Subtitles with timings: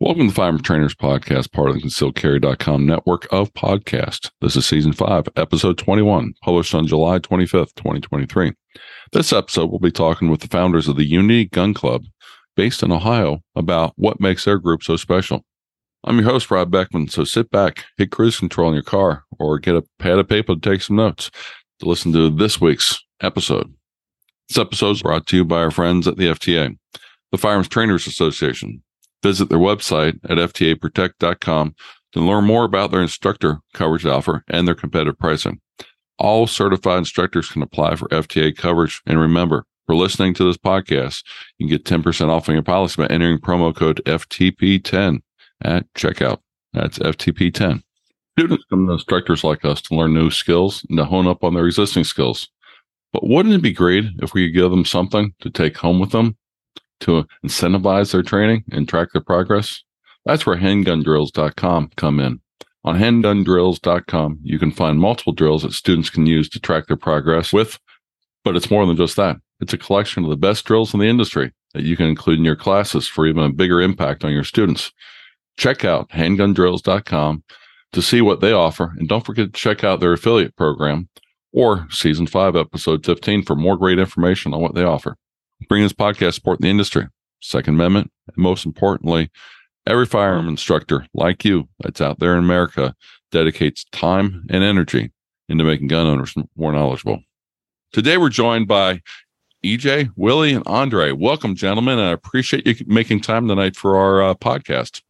[0.00, 4.28] Welcome to the Firearm Trainers Podcast, part of the ConcealedCarry.com network of podcasts.
[4.40, 8.54] This is season five, episode 21, published on July 25th, 2023.
[9.12, 12.02] This episode, we'll be talking with the founders of the Unity Gun Club,
[12.56, 15.44] based in Ohio, about what makes their group so special.
[16.02, 19.60] I'm your host, Rob Beckman, so sit back, hit cruise control in your car, or
[19.60, 21.30] get a pad of paper to take some notes
[21.78, 23.72] to listen to this week's episode.
[24.48, 26.76] This episode is brought to you by our friends at the FTA,
[27.30, 28.82] the Firearms Trainers Association,
[29.24, 31.74] Visit their website at ftaprotect.com
[32.12, 35.62] to learn more about their instructor coverage offer and their competitive pricing.
[36.18, 39.00] All certified instructors can apply for FTA coverage.
[39.06, 41.24] And remember, for listening to this podcast,
[41.56, 45.22] you can get 10% off on your policy by entering promo code FTP10
[45.62, 46.40] at checkout.
[46.74, 47.82] That's FTP10.
[48.38, 51.54] Students come to instructors like us to learn new skills and to hone up on
[51.54, 52.50] their existing skills.
[53.14, 56.10] But wouldn't it be great if we could give them something to take home with
[56.10, 56.36] them
[57.00, 59.82] to incentivize their training and track their progress?
[60.24, 62.40] That's where handgundrills.com come in.
[62.84, 67.52] On handgundrills.com, you can find multiple drills that students can use to track their progress
[67.52, 67.78] with,
[68.44, 69.36] but it's more than just that.
[69.60, 72.44] It's a collection of the best drills in the industry that you can include in
[72.44, 74.92] your classes for even a bigger impact on your students.
[75.56, 77.42] Check out handgundrills.com
[77.92, 81.08] to see what they offer, and don't forget to check out their affiliate program
[81.52, 85.16] or season 5 episode 15 for more great information on what they offer
[85.68, 87.06] bring this podcast support the industry.
[87.40, 89.30] Second Amendment, and most importantly,
[89.86, 92.94] every firearm instructor like you that's out there in America
[93.30, 95.12] dedicates time and energy
[95.48, 97.20] into making gun owners more knowledgeable.
[97.92, 99.02] Today, we're joined by
[99.64, 101.12] EJ, Willie, and Andre.
[101.12, 101.98] Welcome, gentlemen.
[101.98, 105.02] I appreciate you making time tonight for our uh, podcast.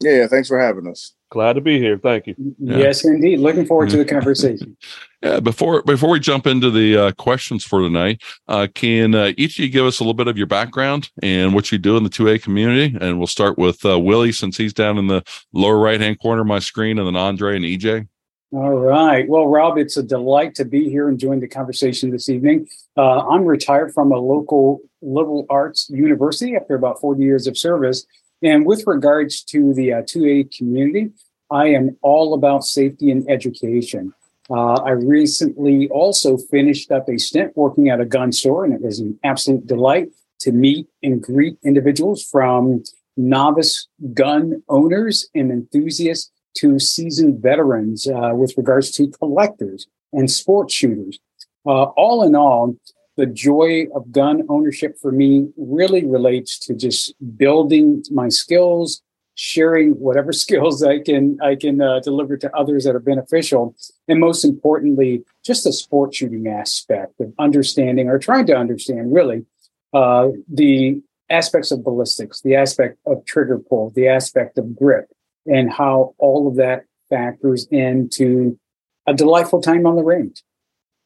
[0.00, 1.15] Yeah, thanks for having us.
[1.36, 1.98] Glad to be here.
[1.98, 2.34] Thank you.
[2.58, 2.78] Yeah.
[2.78, 3.40] Yes, indeed.
[3.40, 4.74] Looking forward to the conversation.
[5.22, 9.58] yeah, before before we jump into the uh, questions for tonight, uh, can uh, each
[9.58, 12.04] of you give us a little bit of your background and what you do in
[12.04, 12.96] the 2A community?
[12.98, 16.40] And we'll start with uh, Willie, since he's down in the lower right hand corner
[16.40, 18.08] of my screen, and then Andre and EJ.
[18.52, 19.28] All right.
[19.28, 22.66] Well, Rob, it's a delight to be here and join the conversation this evening.
[22.96, 28.06] Uh, I'm retired from a local liberal arts university after about 40 years of service.
[28.42, 31.10] And with regards to the uh, 2A community,
[31.50, 34.12] I am all about safety and education.
[34.48, 38.80] Uh, I recently also finished up a stint working at a gun store, and it
[38.80, 40.08] was an absolute delight
[40.40, 42.82] to meet and greet individuals from
[43.16, 50.74] novice gun owners and enthusiasts to seasoned veterans uh, with regards to collectors and sports
[50.74, 51.18] shooters.
[51.66, 52.76] Uh, all in all,
[53.16, 59.02] the joy of gun ownership for me really relates to just building my skills,
[59.36, 63.76] sharing whatever skills I can I can uh, deliver to others that are beneficial,
[64.08, 69.46] and most importantly, just the sport shooting aspect of understanding or trying to understand really
[69.92, 75.08] uh, the aspects of ballistics, the aspect of trigger pull, the aspect of grip,
[75.46, 78.58] and how all of that factors into
[79.06, 80.42] a delightful time on the range.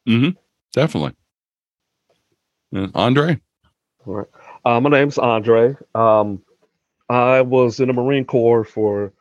[0.08, 0.30] Mm-hmm.
[0.72, 1.14] Definitely.
[2.94, 3.40] Andre?
[4.06, 4.26] All right.
[4.64, 5.76] Uh, my name's Andre.
[5.94, 6.42] Um,
[7.10, 9.12] I was in the Marine Corps for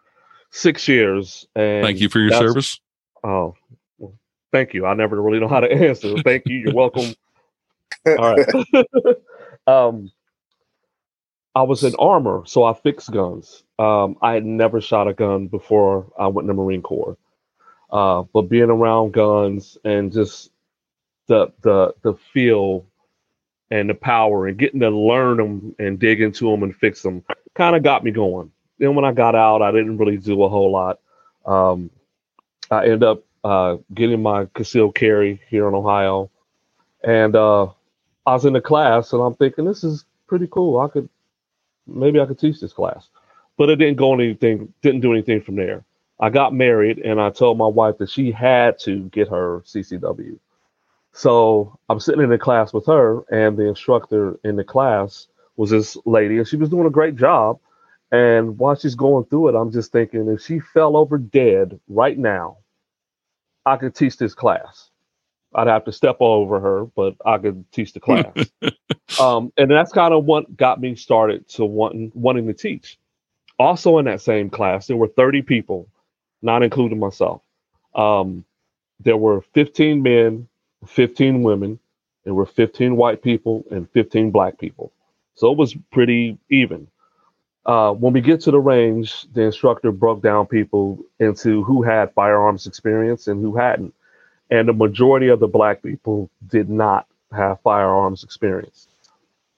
[0.51, 1.47] six years.
[1.55, 2.79] And thank you for your service.
[3.23, 3.55] Oh,
[3.97, 4.13] well,
[4.51, 4.85] thank you.
[4.85, 6.15] I never really know how to answer.
[6.23, 6.57] thank you.
[6.57, 7.15] You're welcome.
[8.05, 8.47] All right.
[9.67, 10.11] um,
[11.55, 13.63] I was in armor, so I fixed guns.
[13.79, 17.17] Um, I had never shot a gun before I went in the Marine Corps.
[17.89, 20.51] Uh, but being around guns and just
[21.25, 22.85] the the the feel
[23.71, 27.23] and the power and getting to learn them and dig into them and fix them
[27.59, 28.49] kind of got me going.
[28.77, 31.01] Then when I got out, I didn't really do a whole lot.
[31.45, 31.89] Um,
[32.71, 36.31] I end up uh, getting my concealed carry here in Ohio,
[37.03, 37.65] and uh,
[38.25, 40.79] I was in the class, and I'm thinking this is pretty cool.
[40.79, 41.09] I could
[41.85, 43.09] maybe I could teach this class,
[43.57, 44.73] but it didn't go anything.
[44.81, 45.83] Didn't do anything from there.
[46.21, 50.39] I got married, and I told my wife that she had to get her CCW.
[51.11, 55.27] So I'm sitting in the class with her, and the instructor in the class
[55.59, 57.59] was this lady, and she was doing a great job.
[58.11, 62.17] And while she's going through it, I'm just thinking if she fell over dead right
[62.17, 62.57] now,
[63.65, 64.89] I could teach this class.
[65.55, 68.33] I'd have to step over her, but I could teach the class.
[69.21, 72.99] um, and that's kind of what got me started to wanting wanting to teach.
[73.59, 75.87] Also in that same class, there were 30 people,
[76.41, 77.41] not including myself.
[77.95, 78.45] Um,
[79.01, 80.47] there were 15 men
[80.87, 81.79] 15 women,
[82.23, 84.91] there were 15 white people and 15 black people.
[85.39, 86.87] So it was pretty even.
[87.65, 92.13] Uh, when we get to the range, the instructor broke down people into who had
[92.13, 93.93] firearms experience and who hadn't.
[94.49, 98.89] And the majority of the black people did not have firearms experience.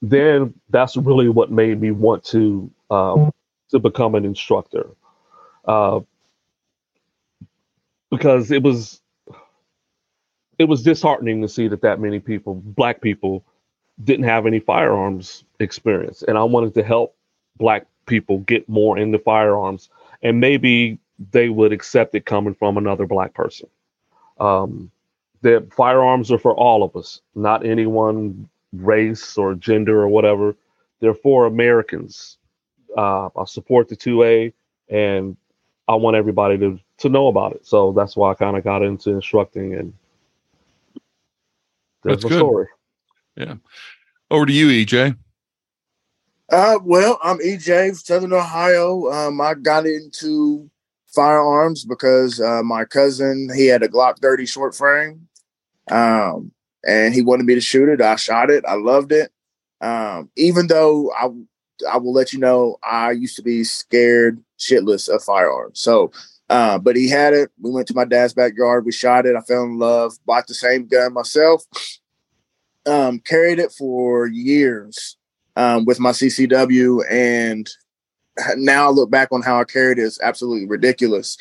[0.00, 3.32] Then that's really what made me want to um,
[3.70, 4.86] to become an instructor.
[5.64, 6.00] Uh,
[8.08, 9.00] because it was
[10.60, 13.44] it was disheartening to see that that many people, black people,
[14.04, 17.16] didn't have any firearms experience, and I wanted to help
[17.56, 19.88] black people get more into firearms,
[20.22, 20.98] and maybe
[21.30, 23.68] they would accept it coming from another black person.
[24.40, 24.90] Um,
[25.42, 30.56] the firearms are for all of us, not any one race or gender or whatever.
[31.00, 32.38] They're for Americans.
[32.96, 34.52] Uh, I support the 2A,
[34.88, 35.36] and
[35.88, 37.66] I want everybody to to know about it.
[37.66, 39.92] So that's why I kind of got into instructing, and
[42.04, 42.38] that's, that's good.
[42.38, 42.66] story.
[43.36, 43.54] Yeah.
[44.30, 45.16] Over to you, EJ.
[46.50, 49.10] Uh, well, I'm EJ, Southern Ohio.
[49.10, 50.70] Um, I got into
[51.14, 55.28] firearms because uh, my cousin he had a Glock 30 short frame,
[55.90, 56.52] um,
[56.86, 58.00] and he wanted me to shoot it.
[58.00, 58.64] I shot it.
[58.66, 59.32] I loved it.
[59.80, 61.28] Um, even though I
[61.90, 65.80] I will let you know I used to be scared shitless of firearms.
[65.80, 66.12] So,
[66.48, 67.50] uh, but he had it.
[67.60, 68.84] We went to my dad's backyard.
[68.84, 69.36] We shot it.
[69.36, 70.14] I fell in love.
[70.26, 71.64] Bought the same gun myself.
[72.86, 75.16] Um, carried it for years
[75.56, 77.68] um, with my CCW, and
[78.56, 81.36] now I look back on how I carried it is absolutely ridiculous.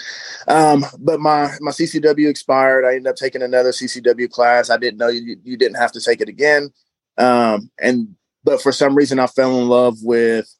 [0.47, 2.85] Um, but my my CCW expired.
[2.85, 4.69] I ended up taking another CCW class.
[4.69, 6.71] I didn't know you, you didn't have to take it again.
[7.17, 10.53] Um, and but for some reason, I fell in love with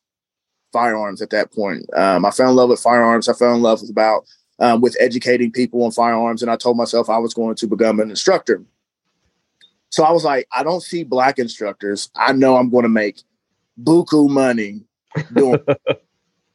[0.72, 1.86] firearms at that point.
[1.95, 3.28] Um, I fell in love with firearms.
[3.28, 4.25] I fell in love with about
[4.60, 8.00] um, with educating people on firearms, and I told myself I was going to become
[8.00, 8.63] an instructor.
[9.92, 12.10] So I was like, I don't see black instructors.
[12.16, 13.22] I know I'm going to make
[13.82, 14.82] buku money
[15.34, 15.60] doing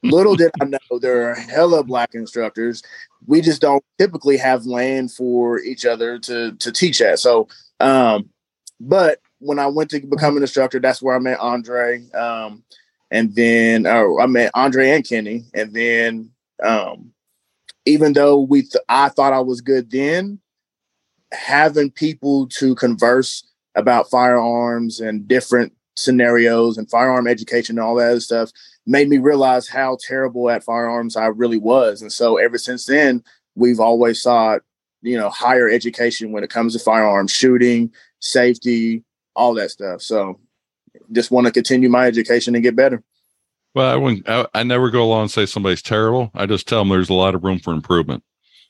[0.03, 2.83] Little did I know there are hella black instructors.
[3.27, 7.19] We just don't typically have land for each other to to teach at.
[7.19, 7.49] So,
[7.81, 8.31] um,
[8.79, 12.09] but when I went to become an instructor, that's where I met Andre.
[12.13, 12.63] Um,
[13.11, 15.45] and then uh, I met Andre and Kenny.
[15.55, 16.31] And then,
[16.63, 17.13] um,
[17.85, 20.41] even though we, th- I thought I was good then,
[21.37, 23.45] having people to converse
[23.75, 28.51] about firearms and different scenarios and firearm education and all that other stuff
[28.87, 32.03] made me realize how terrible at firearms I really was.
[32.03, 33.23] And so ever since then,
[33.55, 34.63] we've always sought,
[35.03, 39.03] you know, higher education when it comes to firearms, shooting, safety,
[39.35, 40.03] all that stuff.
[40.03, 40.39] So
[41.13, 43.03] just want to continue my education and get better.
[43.75, 46.31] Well, I wouldn't, I, I never go along and say somebody's terrible.
[46.35, 48.23] I just tell them there's a lot of room for improvement.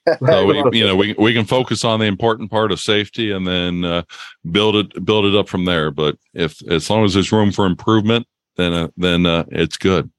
[0.26, 3.46] so we, you know, we we can focus on the important part of safety and
[3.46, 4.02] then uh,
[4.50, 5.90] build it build it up from there.
[5.90, 8.26] But if as long as there's room for improvement,
[8.56, 10.10] then uh, then uh, it's good.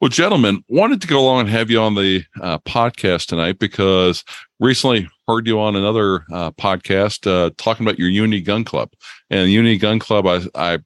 [0.00, 4.24] Well, gentlemen, wanted to go along and have you on the uh, podcast tonight because
[4.60, 8.92] recently heard you on another uh, podcast uh, talking about your Unity Gun Club
[9.30, 10.26] and Unity Gun Club.
[10.26, 10.78] I, I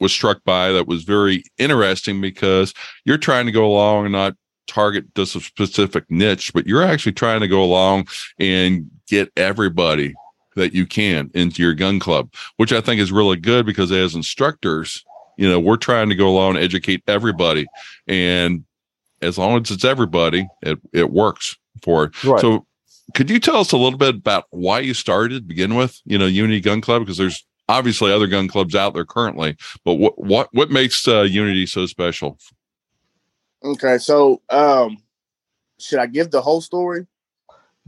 [0.00, 2.74] was struck by that was very interesting because
[3.04, 4.34] you're trying to go along and not
[4.68, 8.06] target just a specific niche, but you're actually trying to go along
[8.38, 10.14] and get everybody
[10.54, 14.14] that you can into your gun club, which I think is really good because as
[14.14, 15.04] instructors,
[15.36, 17.66] you know, we're trying to go along and educate everybody.
[18.06, 18.64] And
[19.22, 22.24] as long as it's everybody, it, it works for it.
[22.24, 22.40] Right.
[22.40, 22.66] So
[23.14, 26.18] could you tell us a little bit about why you started to begin with, you
[26.18, 27.02] know, Unity Gun Club?
[27.02, 31.22] Because there's obviously other gun clubs out there currently, but what what what makes uh,
[31.22, 32.38] Unity so special?
[33.64, 34.98] Okay, so um
[35.78, 37.06] should I give the whole story?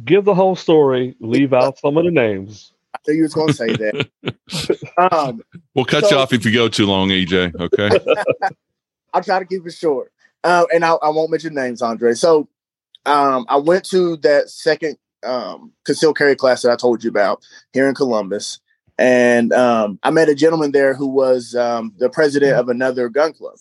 [0.05, 1.17] Give the whole story.
[1.21, 2.73] Leave out some of the names.
[2.95, 4.11] I knew you was going to say that.
[5.13, 5.43] um,
[5.75, 7.55] we'll cut so, you off if you go too long, EJ.
[7.55, 8.15] Okay.
[9.13, 10.13] I'll try to keep it short.
[10.43, 12.15] Uh, and I, I, won't mention names, Andre.
[12.15, 12.49] So
[13.07, 17.43] um, I went to that second um, concealed carry class that I told you about
[17.73, 18.61] here in Columbus.
[18.99, 23.33] And um, I met a gentleman there who was um, the president of another gun
[23.33, 23.57] club.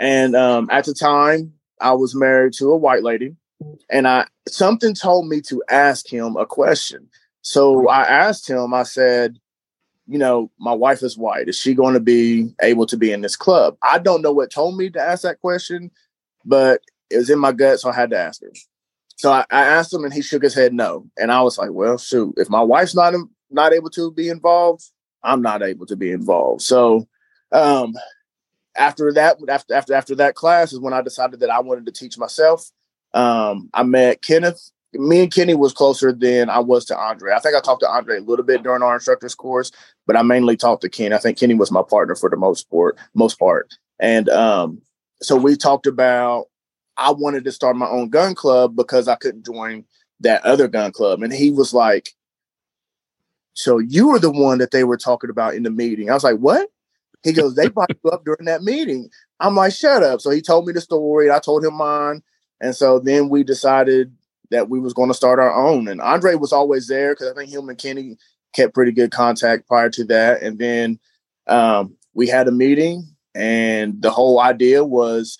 [0.00, 3.36] And um, at the time, I was married to a white lady.
[3.90, 7.08] And I something told me to ask him a question.
[7.42, 9.38] So I asked him, I said,
[10.06, 11.48] you know, my wife is white.
[11.48, 13.76] Is she going to be able to be in this club?
[13.82, 15.90] I don't know what told me to ask that question,
[16.44, 16.80] but
[17.10, 18.50] it was in my gut, so I had to ask her.
[19.16, 21.06] So I, I asked him, and he shook his head no.
[21.18, 23.14] And I was like, well, shoot, if my wife's not
[23.50, 24.84] not able to be involved,
[25.22, 26.62] I'm not able to be involved.
[26.62, 27.06] So
[27.52, 27.94] um,
[28.80, 31.92] after that, after after after that class is when I decided that I wanted to
[31.92, 32.70] teach myself.
[33.12, 37.32] Um, I met Kenneth me and Kenny was closer than I was to Andre.
[37.32, 39.70] I think I talked to Andre a little bit during our instructor's course,
[40.06, 41.14] but I mainly talked to Kenny.
[41.14, 43.72] I think Kenny was my partner for the most part, most part.
[44.00, 44.82] And um,
[45.22, 46.46] so we talked about
[46.96, 49.84] I wanted to start my own gun club because I couldn't join
[50.20, 51.22] that other gun club.
[51.22, 52.10] And he was like,
[53.54, 56.10] So you were the one that they were talking about in the meeting.
[56.10, 56.68] I was like, What?
[57.22, 59.10] He goes, They brought you up during that meeting.
[59.40, 60.20] I'm like, shut up.
[60.20, 61.30] So he told me the story.
[61.30, 62.22] I told him mine.
[62.60, 64.14] And so then we decided
[64.50, 65.88] that we was going to start our own.
[65.88, 68.16] And Andre was always there because I think him and Kenny
[68.52, 70.42] kept pretty good contact prior to that.
[70.42, 70.98] And then
[71.46, 75.38] um, we had a meeting, and the whole idea was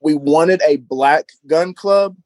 [0.00, 2.16] we wanted a black gun club,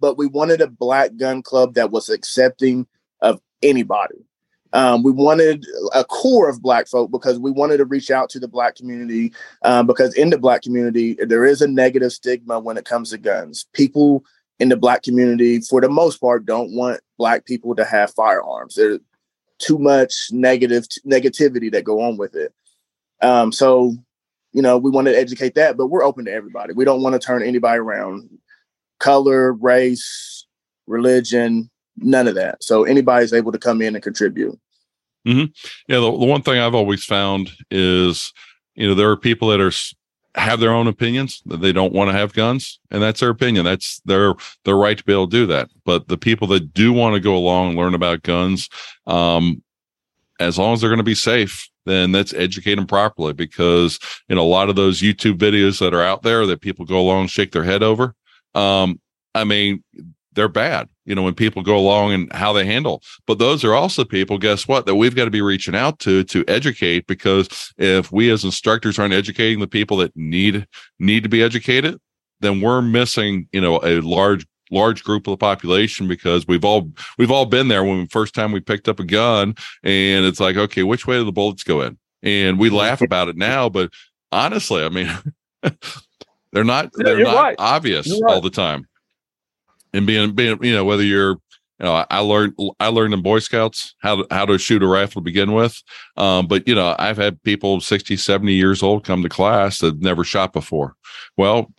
[0.00, 2.86] but we wanted a black gun club that was accepting
[3.20, 4.24] of anybody.
[4.72, 8.40] Um, we wanted a core of black folk because we wanted to reach out to
[8.40, 12.76] the black community um, because in the black community there is a negative stigma when
[12.76, 13.66] it comes to guns.
[13.74, 14.24] People
[14.58, 18.76] in the black community for the most part don't want black people to have firearms.
[18.76, 19.00] There's
[19.58, 22.54] too much negative negativity that go on with it.
[23.20, 23.94] Um, so
[24.52, 26.72] you know we want to educate that but we're open to everybody.
[26.72, 28.30] We don't want to turn anybody around.
[28.98, 30.46] Color race
[30.86, 32.62] religion none of that.
[32.62, 34.58] So anybody's able to come in and contribute.
[35.26, 35.52] Mm-hmm.
[35.88, 38.32] Yeah, the, the one thing I've always found is,
[38.74, 39.72] you know, there are people that are
[40.34, 43.64] have their own opinions that they don't want to have guns, and that's their opinion.
[43.64, 44.34] That's their
[44.64, 45.68] their right to be able to do that.
[45.84, 48.68] But the people that do want to go along and learn about guns,
[49.06, 49.62] um,
[50.40, 53.32] as long as they're going to be safe, then let's educate them properly.
[53.34, 56.86] Because you know, a lot of those YouTube videos that are out there that people
[56.86, 58.14] go along and shake their head over.
[58.54, 59.00] Um,
[59.34, 59.84] I mean,
[60.34, 63.74] they're bad you know when people go along and how they handle but those are
[63.74, 67.72] also people guess what that we've got to be reaching out to to educate because
[67.78, 70.66] if we as instructors aren't educating the people that need
[70.98, 71.98] need to be educated
[72.40, 76.90] then we're missing you know a large large group of the population because we've all
[77.18, 80.40] we've all been there when the first time we picked up a gun and it's
[80.40, 83.68] like okay which way do the bullets go in and we laugh about it now
[83.68, 83.90] but
[84.30, 85.10] honestly i mean
[86.52, 87.56] they're not they're not right.
[87.58, 88.34] obvious right.
[88.34, 88.86] all the time
[89.92, 91.32] and being being you know whether you're
[91.78, 94.86] you know I learned I learned in Boy Scouts how to how to shoot a
[94.86, 95.82] rifle to begin with,
[96.16, 100.00] um, but you know I've had people 60, 70 years old come to class that
[100.00, 100.94] never shot before.
[101.36, 101.72] Well,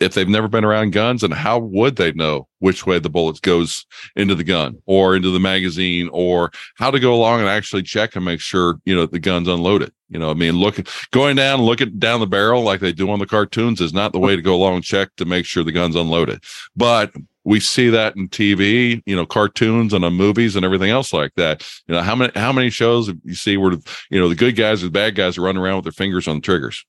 [0.00, 3.38] if they've never been around guns, and how would they know which way the bullets
[3.38, 3.84] goes
[4.16, 8.16] into the gun or into the magazine or how to go along and actually check
[8.16, 9.92] and make sure you know the gun's unloaded?
[10.08, 13.18] You know, I mean, looking going down, looking down the barrel like they do on
[13.18, 15.96] the cartoons is not the way to go along check to make sure the gun's
[15.96, 16.42] unloaded.
[16.74, 17.12] But
[17.44, 21.32] we see that in TV, you know, cartoons and on movies and everything else like
[21.36, 21.66] that.
[21.86, 23.72] You know, how many how many shows you see where
[24.10, 26.28] you know the good guys and the bad guys are running around with their fingers
[26.28, 26.84] on the triggers?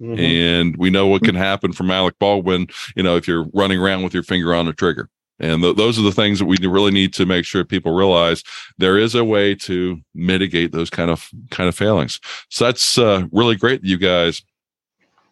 [0.00, 0.20] Mm-hmm.
[0.20, 4.02] And we know what can happen from Alec Baldwin, you know, if you're running around
[4.02, 5.08] with your finger on the trigger.
[5.38, 8.42] And th- those are the things that we really need to make sure people realize
[8.78, 12.20] there is a way to mitigate those kind of kind of failings.
[12.50, 14.42] So that's uh, really great that you guys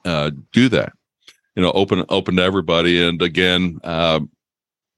[0.05, 0.93] uh, do that.
[1.55, 3.03] You know, open open to everybody.
[3.03, 4.21] And again, uh,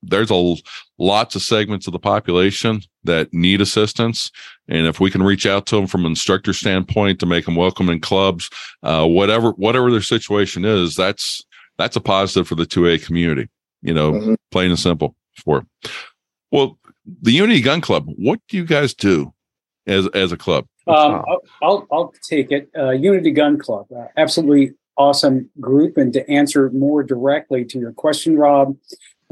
[0.08, 0.54] there's a
[0.98, 4.30] lots of segments of the population that need assistance.
[4.68, 7.56] And if we can reach out to them from an instructor standpoint to make them
[7.56, 8.50] welcome in clubs
[8.82, 11.44] uh, whatever whatever their situation is that's
[11.78, 13.48] that's a positive for the 2a community
[13.82, 14.34] you know mm-hmm.
[14.50, 15.14] plain and simple.
[15.44, 15.66] For
[16.50, 16.78] well
[17.22, 19.32] the unity gun club what do you guys do
[19.86, 20.66] as as a club?
[20.86, 22.68] Um, I'll, I'll, I'll take it.
[22.76, 25.96] Uh, unity gun club uh, absolutely awesome group.
[25.96, 28.76] And to answer more directly to your question rob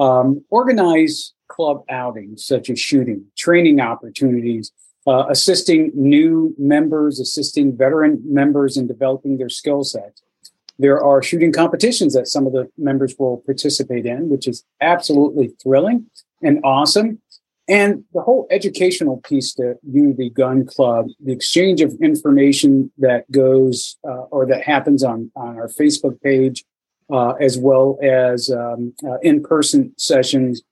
[0.03, 4.73] um, organize club outings such as shooting, training opportunities,
[5.07, 10.23] uh, assisting new members, assisting veteran members in developing their skill sets.
[10.79, 15.49] There are shooting competitions that some of the members will participate in, which is absolutely
[15.63, 16.07] thrilling
[16.43, 17.21] and awesome.
[17.69, 23.99] And the whole educational piece to Unity Gun Club, the exchange of information that goes
[24.05, 26.65] uh, or that happens on, on our Facebook page,
[27.13, 30.63] uh, as well as um, uh, in-person sessions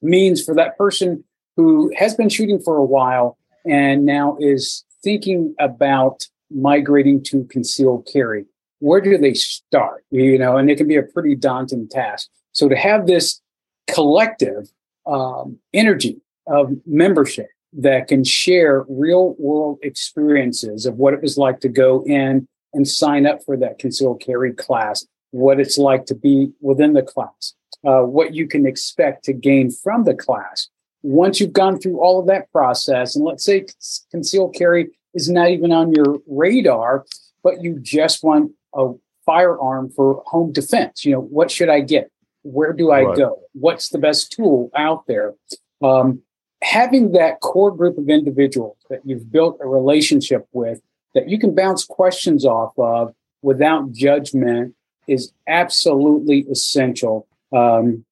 [0.00, 1.22] means for that person
[1.56, 8.08] who has been shooting for a while and now is thinking about migrating to concealed
[8.10, 8.46] carry.
[8.78, 10.04] Where do they start?
[10.10, 12.28] You know and it can be a pretty daunting task.
[12.52, 13.40] So to have this
[13.86, 14.68] collective
[15.06, 21.60] um, energy of membership that can share real world experiences of what it was like
[21.60, 25.06] to go in and sign up for that concealed carry class
[25.36, 27.54] what it's like to be within the class,
[27.86, 30.68] uh, what you can expect to gain from the class.
[31.02, 33.64] Once you've gone through all of that process, and let's say
[34.10, 37.04] concealed carry is not even on your radar,
[37.44, 38.92] but you just want a
[39.24, 41.04] firearm for home defense.
[41.04, 42.10] You know, what should I get?
[42.42, 43.16] Where do I right.
[43.16, 43.38] go?
[43.52, 45.34] What's the best tool out there?
[45.82, 46.22] Um,
[46.62, 50.80] having that core group of individuals that you've built a relationship with
[51.14, 54.74] that you can bounce questions off of without judgment
[55.06, 57.26] is absolutely essential.
[57.54, 58.04] Um,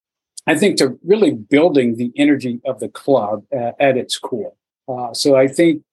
[0.47, 4.53] I think to really building the energy of the club uh, at its core.
[4.87, 5.83] Uh, so I think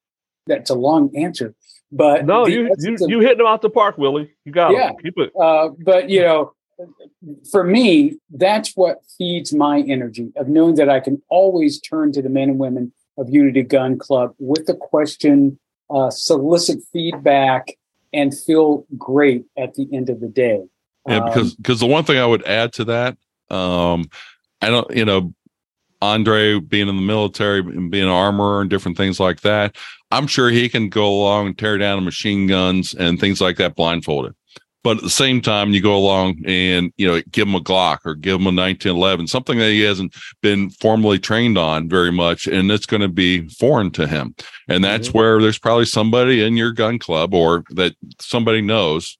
[0.46, 1.54] that's a long answer,
[1.90, 4.32] But no, you you, you hitting them out the park, Willie.
[4.44, 4.90] You got yeah.
[5.02, 5.32] Keep it.
[5.40, 6.52] Uh, but you know,
[7.50, 12.22] for me, that's what feeds my energy of knowing that I can always turn to
[12.22, 15.58] the men and women of Unity Gun Club with a question,
[15.90, 17.76] uh, solicit feedback,
[18.12, 20.62] and feel great at the end of the day.
[21.06, 23.16] Yeah, because because um, the one thing I would add to that,
[23.50, 24.08] um,
[24.60, 25.34] I don't, you know,
[26.00, 29.76] Andre being in the military and being an armorer and different things like that,
[30.10, 33.74] I'm sure he can go along and tear down machine guns and things like that
[33.74, 34.34] blindfolded.
[34.84, 37.98] But at the same time, you go along and you know give him a Glock
[38.04, 42.48] or give him a 1911, something that he hasn't been formally trained on very much,
[42.48, 44.34] and it's going to be foreign to him.
[44.68, 45.18] And that's mm-hmm.
[45.18, 49.18] where there's probably somebody in your gun club or that somebody knows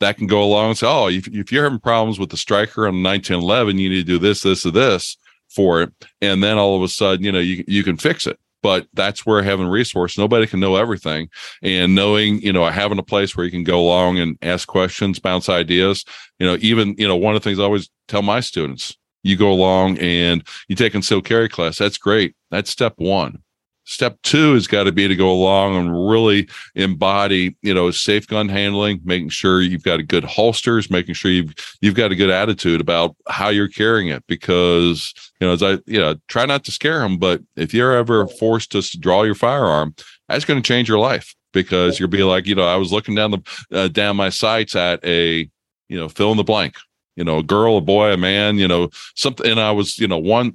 [0.00, 2.86] that can go along and say, "Oh, if, if you're having problems with the striker
[2.86, 5.16] on the 1911, you need to do this, this, or this."
[5.54, 5.92] for it.
[6.20, 8.38] And then all of a sudden you know you, you can fix it.
[8.62, 11.28] But that's where having resource nobody can know everything.
[11.62, 15.18] And knowing you know having a place where you can go along and ask questions
[15.18, 16.04] bounce ideas
[16.38, 19.36] you know even you know one of the things i always tell my students you
[19.36, 22.34] go along and you take concealed carry class that's great.
[22.50, 23.43] That's step one
[23.84, 28.26] Step two has got to be to go along and really embody, you know, safe
[28.26, 32.16] gun handling, making sure you've got a good holsters, making sure you've you've got a
[32.16, 34.24] good attitude about how you're carrying it.
[34.26, 37.94] Because you know, as I you know, try not to scare them, but if you're
[37.94, 39.94] ever forced to draw your firearm,
[40.28, 43.14] that's going to change your life because you'll be like, you know, I was looking
[43.14, 45.48] down the uh, down my sights at a,
[45.88, 46.74] you know, fill in the blank
[47.16, 49.48] you know, a girl, a boy, a man, you know, something.
[49.48, 50.52] And I was, you know, one,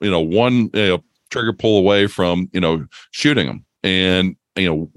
[0.00, 1.04] you know, one you know,
[1.36, 4.90] trigger pull away from you know shooting them and you know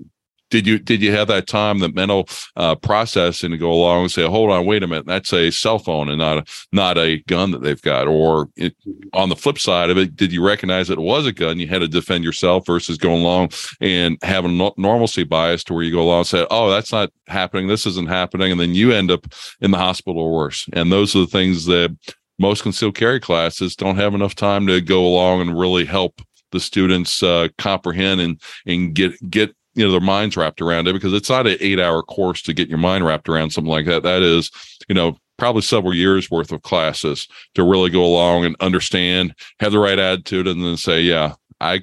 [0.49, 4.11] did you did you have that time the mental uh, processing to go along and
[4.11, 7.17] say hold on wait a minute that's a cell phone and not a not a
[7.27, 8.75] gun that they've got or it,
[9.13, 11.67] on the flip side of it did you recognize that it was a gun you
[11.67, 13.49] had to defend yourself versus going along
[13.81, 17.11] and having no, normalcy bias to where you go along and say oh that's not
[17.27, 19.27] happening this isn't happening and then you end up
[19.61, 20.67] in the hospital or worse.
[20.73, 21.95] And those are the things that
[22.39, 26.59] most concealed carry classes don't have enough time to go along and really help the
[26.59, 31.13] students uh, comprehend and and get get you know their minds wrapped around it because
[31.13, 34.03] it's not an eight hour course to get your mind wrapped around something like that.
[34.03, 34.51] That is
[34.87, 39.71] you know probably several years worth of classes to really go along and understand have
[39.71, 41.81] the right attitude and then say yeah i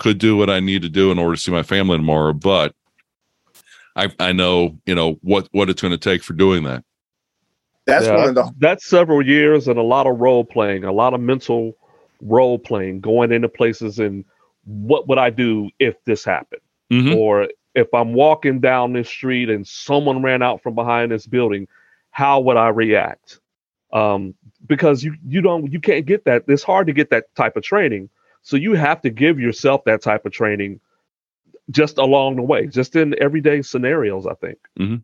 [0.00, 2.74] could do what i need to do in order to see my family tomorrow but
[3.94, 6.84] i i know you know what what it's going to take for doing that.
[7.86, 10.92] That's yeah, one of the that's several years and a lot of role playing, a
[10.92, 11.72] lot of mental
[12.20, 14.24] role playing, going into places and
[14.64, 16.60] what would I do if this happened?
[16.92, 17.14] Mm-hmm.
[17.14, 21.68] Or if I'm walking down this street and someone ran out from behind this building,
[22.10, 23.40] how would I react?
[23.92, 24.34] Um,
[24.66, 26.44] because you you don't you can't get that.
[26.48, 28.10] It's hard to get that type of training.
[28.42, 30.80] So you have to give yourself that type of training
[31.70, 34.26] just along the way, just in everyday scenarios.
[34.26, 34.58] I think.
[34.78, 34.96] Mm-hmm.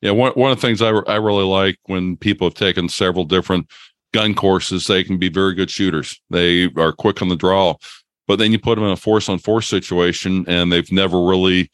[0.00, 3.24] Yeah, one one of the things I I really like when people have taken several
[3.24, 3.68] different
[4.12, 6.20] gun courses, they can be very good shooters.
[6.30, 7.76] They are quick on the draw,
[8.28, 11.70] but then you put them in a force on force situation, and they've never really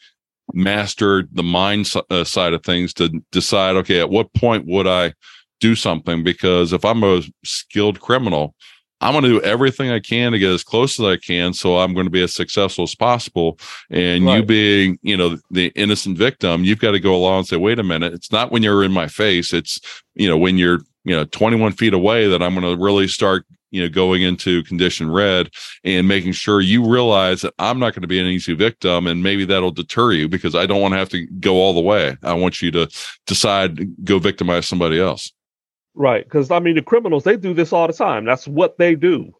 [0.54, 5.12] mastered the mind uh, side of things to decide, okay, at what point would I
[5.60, 6.24] do something?
[6.24, 8.54] Because if I'm a skilled criminal,
[9.00, 11.52] I'm going to do everything I can to get as close as I can.
[11.52, 13.58] So I'm going to be as successful as possible.
[13.90, 14.36] And right.
[14.38, 17.78] you being, you know, the innocent victim, you've got to go along and say, wait
[17.78, 19.52] a minute, it's not when you're in my face.
[19.52, 19.80] It's,
[20.14, 23.44] you know, when you're, you know, 21 feet away that I'm going to really start,
[23.70, 25.50] you know, going into condition red
[25.84, 29.06] and making sure you realize that I'm not going to be an easy victim.
[29.06, 31.80] And maybe that'll deter you because I don't want to have to go all the
[31.80, 32.16] way.
[32.22, 32.88] I want you to
[33.26, 35.32] decide, go victimize somebody else.
[35.94, 38.24] Right, because I mean the criminals they do this all the time.
[38.24, 39.32] That's what they do.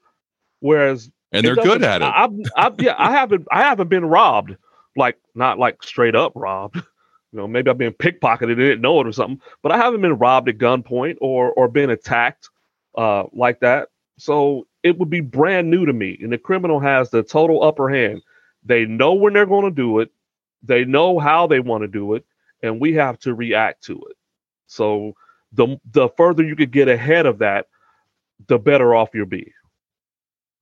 [0.58, 2.04] Whereas and they're good at it.
[2.04, 4.56] I, I, I, yeah, I haven't I haven't been robbed
[4.96, 6.82] like not like straight up robbed.
[7.32, 10.00] You know, maybe I've been pickpocketed and didn't know it or something, but I haven't
[10.00, 12.48] been robbed at gunpoint or or been attacked
[12.96, 13.88] uh, like that.
[14.18, 16.18] So it would be brand new to me.
[16.22, 18.22] And the criminal has the total upper hand.
[18.64, 20.10] They know when they're going to do it.
[20.62, 22.24] They know how they want to do it,
[22.62, 24.16] and we have to react to it.
[24.66, 25.14] So
[25.52, 27.66] the the further you could get ahead of that,
[28.48, 29.52] the better off you'll be.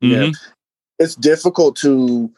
[0.01, 0.51] Yeah, mm-hmm.
[0.99, 2.31] it's difficult to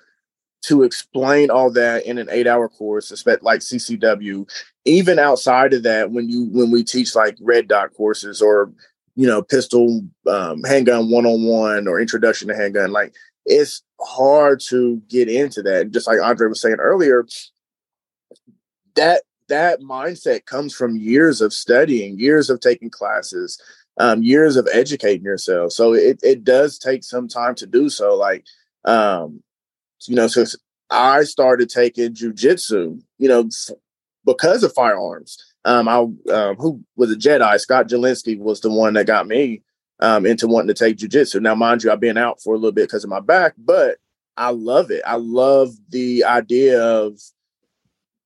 [0.62, 4.48] to explain all that in an eight hour course, especially like CCW.
[4.84, 8.72] Even outside of that, when you when we teach like red dot courses or
[9.14, 13.14] you know pistol um, handgun one on one or introduction to handgun, like
[13.46, 15.90] it's hard to get into that.
[15.90, 17.26] Just like Andre was saying earlier,
[18.94, 23.60] that that mindset comes from years of studying, years of taking classes,
[23.98, 25.72] um, years of educating yourself.
[25.72, 28.14] So it, it does take some time to do so.
[28.14, 28.44] Like,
[28.84, 29.42] um,
[30.06, 30.44] you know, so
[30.90, 33.48] I started taking jujitsu, you know,
[34.24, 35.36] because of firearms.
[35.64, 35.96] Um, I
[36.32, 39.62] um, who was a Jedi, Scott Jelinski was the one that got me
[40.00, 41.40] um, into wanting to take jujitsu.
[41.40, 43.98] Now, mind you, I've been out for a little bit because of my back, but
[44.36, 45.02] I love it.
[45.06, 47.18] I love the idea of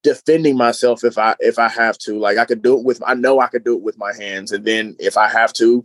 [0.02, 2.18] defending myself if I if I have to.
[2.18, 4.52] Like I could do it with I know I could do it with my hands,
[4.52, 5.84] and then if I have to,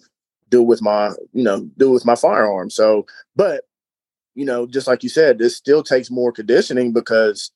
[0.49, 2.69] do it with my you know do it with my firearm.
[2.69, 3.63] So, but
[4.37, 7.51] you know, just like you said, this still takes more conditioning because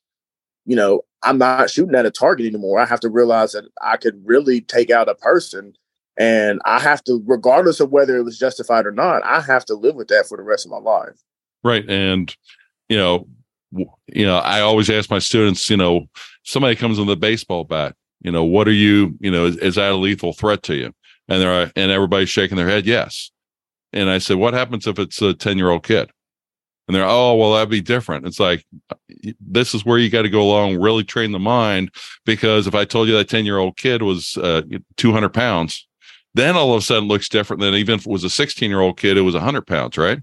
[0.66, 2.80] you know I'm not shooting at a target anymore.
[2.80, 5.74] I have to realize that I could really take out a person.
[6.18, 9.76] And I have to, regardless of whether it was justified or not, I have to
[9.76, 11.22] live with that for the rest of my life.
[11.64, 11.88] Right.
[11.90, 12.36] And,
[12.90, 13.28] you know,
[13.72, 16.08] you know, I always ask my students, you know,
[16.44, 19.76] somebody comes with a baseball bat, you know, what are you, you know, is, is
[19.76, 20.92] that a lethal threat to you?
[21.30, 23.32] And they're, and everybody's shaking their head, yes.
[23.94, 26.12] And I said, what happens if it's a 10 year old kid?
[26.88, 28.26] And they're, oh, well, that'd be different.
[28.26, 28.66] It's like,
[29.40, 31.92] this is where you got to go along, really train the mind.
[32.26, 34.64] Because if I told you that 10 year old kid was uh,
[34.98, 35.88] 200 pounds,
[36.34, 38.82] then all of a sudden looks different than even if it was a 16 year
[38.82, 40.20] old kid, it was 100 pounds, right?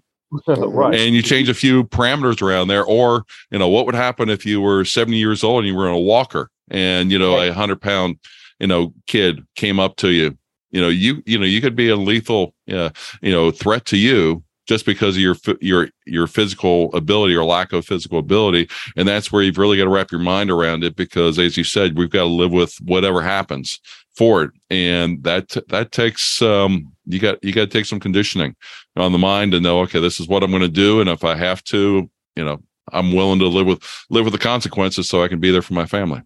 [0.46, 0.94] right.
[0.94, 2.84] And you change a few parameters around there.
[2.84, 5.86] Or, you know, what would happen if you were 70 years old and you were
[5.86, 7.46] in a walker and, you know, right.
[7.46, 8.18] a 100 pound,
[8.58, 10.36] you know, kid came up to you?
[10.70, 12.90] You know, you, you know, you could be a lethal, uh,
[13.22, 17.72] you know, threat to you just because of your your your physical ability or lack
[17.72, 20.94] of physical ability and that's where you've really got to wrap your mind around it
[20.94, 23.80] because as you said we've got to live with whatever happens
[24.14, 28.54] for it and that that takes um you got you got to take some conditioning
[28.96, 31.24] on the mind and know okay this is what i'm going to do and if
[31.24, 32.60] i have to you know
[32.92, 35.74] i'm willing to live with live with the consequences so i can be there for
[35.74, 36.22] my family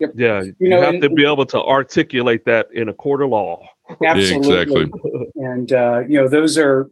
[0.00, 0.12] Yep.
[0.16, 3.20] Yeah, you, you know, have and, to be able to articulate that in a court
[3.20, 3.68] of law.
[4.02, 4.58] Absolutely.
[4.58, 4.90] exactly.
[5.34, 6.88] And uh, you know, those are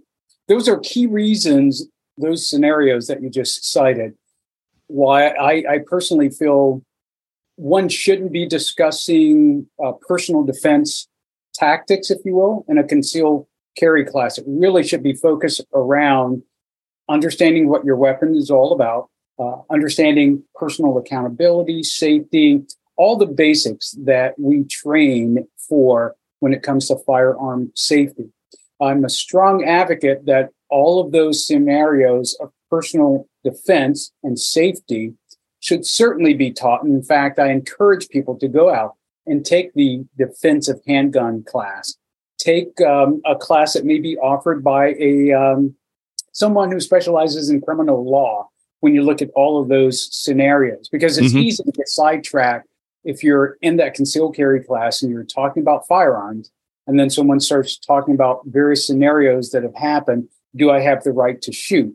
[0.48, 4.14] those are key reasons, those scenarios that you just cited,
[4.86, 6.82] why I, I personally feel
[7.56, 11.08] one shouldn't be discussing uh, personal defense
[11.54, 14.38] tactics, if you will, in a concealed carry class.
[14.38, 16.42] It really should be focused around
[17.08, 19.08] understanding what your weapon is all about,
[19.38, 22.62] uh, understanding personal accountability, safety,
[22.96, 28.30] all the basics that we train for when it comes to firearm safety.
[28.80, 35.14] I'm a strong advocate that all of those scenarios of personal defense and safety
[35.60, 36.84] should certainly be taught.
[36.84, 38.94] And in fact, I encourage people to go out
[39.26, 41.96] and take the defensive handgun class.
[42.38, 45.74] Take um, a class that may be offered by a um,
[46.32, 48.48] someone who specializes in criminal law.
[48.80, 51.38] When you look at all of those scenarios, because it's mm-hmm.
[51.38, 52.68] easy to get sidetracked
[53.02, 56.52] if you're in that concealed carry class and you're talking about firearms
[56.88, 60.28] and then someone starts talking about various scenarios that have happened.
[60.56, 61.94] Do i have the right to shoot?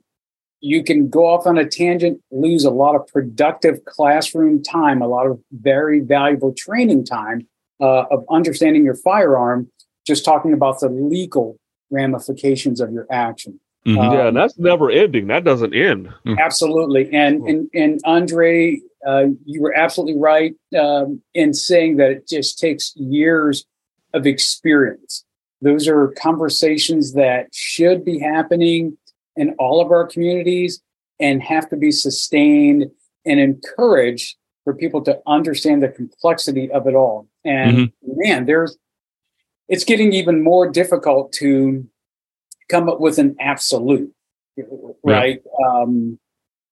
[0.62, 5.08] You can go off on a tangent lose a lot of productive classroom time a
[5.08, 7.48] lot of very valuable training time
[7.82, 9.70] uh, of understanding your firearm
[10.08, 11.58] just talking about the legal
[11.90, 13.60] ramifications of your action.
[13.86, 14.00] Mm-hmm.
[14.00, 15.28] um, yeah and that's never ending.
[15.28, 16.14] That doesn't end.
[16.24, 16.38] Hmm.
[16.40, 17.12] absolutely.
[17.12, 22.60] And and, and andre uh, you were absolutely right um, in saying that it just
[22.60, 23.66] takes years
[24.14, 25.26] of experience.
[25.62, 28.98] Those are conversations that should be happening
[29.36, 30.82] in all of our communities
[31.20, 32.92] and have to be sustained
[33.26, 37.28] and encouraged for people to understand the complexity of it all.
[37.46, 38.12] And mm-hmm.
[38.16, 38.78] man, there's
[39.70, 41.88] it's getting even more difficult to
[42.70, 44.14] come up with an absolute,
[45.04, 45.42] right?
[45.60, 45.68] Yeah.
[45.68, 46.20] Um,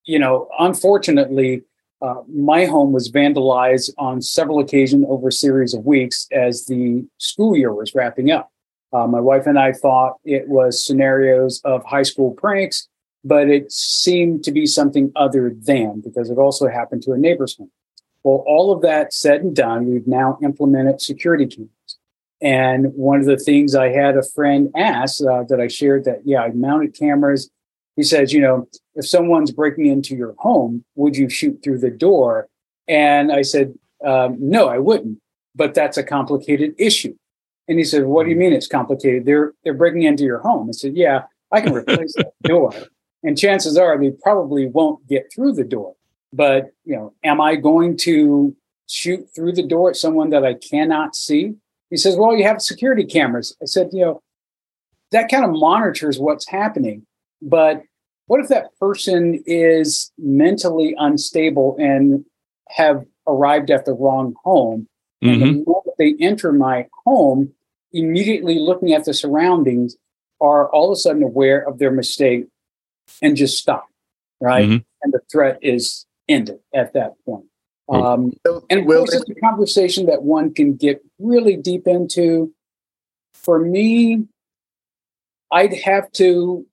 [0.04, 1.62] you know, unfortunately,
[2.02, 7.06] uh, my home was vandalized on several occasions over a series of weeks as the
[7.18, 8.50] school year was wrapping up.
[8.92, 12.88] Uh, my wife and I thought it was scenarios of high school pranks,
[13.24, 17.56] but it seemed to be something other than because it also happened to a neighbor's
[17.56, 17.70] home.
[18.24, 21.70] Well, all of that said and done, we've now implemented security cameras.
[22.40, 26.22] And one of the things I had a friend ask uh, that I shared that,
[26.24, 27.48] yeah, I mounted cameras
[27.96, 31.90] he says, you know, if someone's breaking into your home, would you shoot through the
[31.90, 32.48] door?
[32.88, 33.74] And I said,
[34.04, 35.18] um, no, I wouldn't.
[35.54, 37.14] But that's a complicated issue.
[37.68, 39.24] And he said, what do you mean it's complicated?
[39.24, 40.68] They're they're breaking into your home.
[40.68, 42.72] I said, yeah, I can replace that door.
[43.22, 45.94] And chances are they probably won't get through the door.
[46.32, 48.56] But you know, am I going to
[48.88, 51.54] shoot through the door at someone that I cannot see?
[51.90, 53.54] He says, well, you have security cameras.
[53.62, 54.22] I said, you know,
[55.12, 57.06] that kind of monitors what's happening.
[57.42, 57.82] But
[58.26, 62.24] what if that person is mentally unstable and
[62.68, 64.88] have arrived at the wrong home?
[65.22, 65.32] Mm-hmm.
[65.32, 65.70] And the mm-hmm.
[65.70, 67.52] moment they enter my home,
[67.92, 69.96] immediately looking at the surroundings,
[70.40, 72.46] are all of a sudden aware of their mistake
[73.20, 73.86] and just stop,
[74.40, 74.64] right?
[74.64, 74.84] Mm-hmm.
[75.02, 77.44] And the threat is ended at that point.
[77.88, 78.32] Um,
[78.70, 82.52] and of course, it's a conversation that one can get really deep into.
[83.34, 84.26] For me,
[85.50, 86.66] I'd have to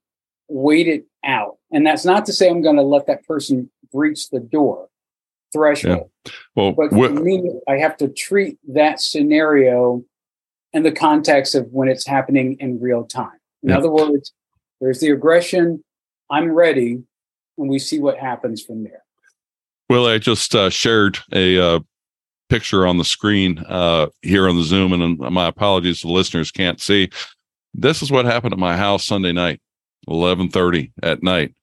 [0.47, 1.57] wait it out.
[1.71, 4.89] And that's not to say I'm going to let that person breach the door
[5.51, 6.09] threshold.
[6.25, 6.31] Yeah.
[6.55, 10.03] Well, but for me, I have to treat that scenario
[10.73, 13.39] in the context of when it's happening in real time.
[13.63, 13.77] In yeah.
[13.77, 14.33] other words,
[14.79, 15.83] there's the aggression.
[16.29, 17.03] I'm ready,
[17.57, 19.03] and we see what happens from there.
[19.89, 21.79] Well, I just uh, shared a uh,
[22.49, 26.51] picture on the screen uh, here on the Zoom, and my apologies to the listeners
[26.51, 27.09] can't see.
[27.73, 29.61] This is what happened at my house Sunday night,
[30.07, 31.53] eleven thirty at night,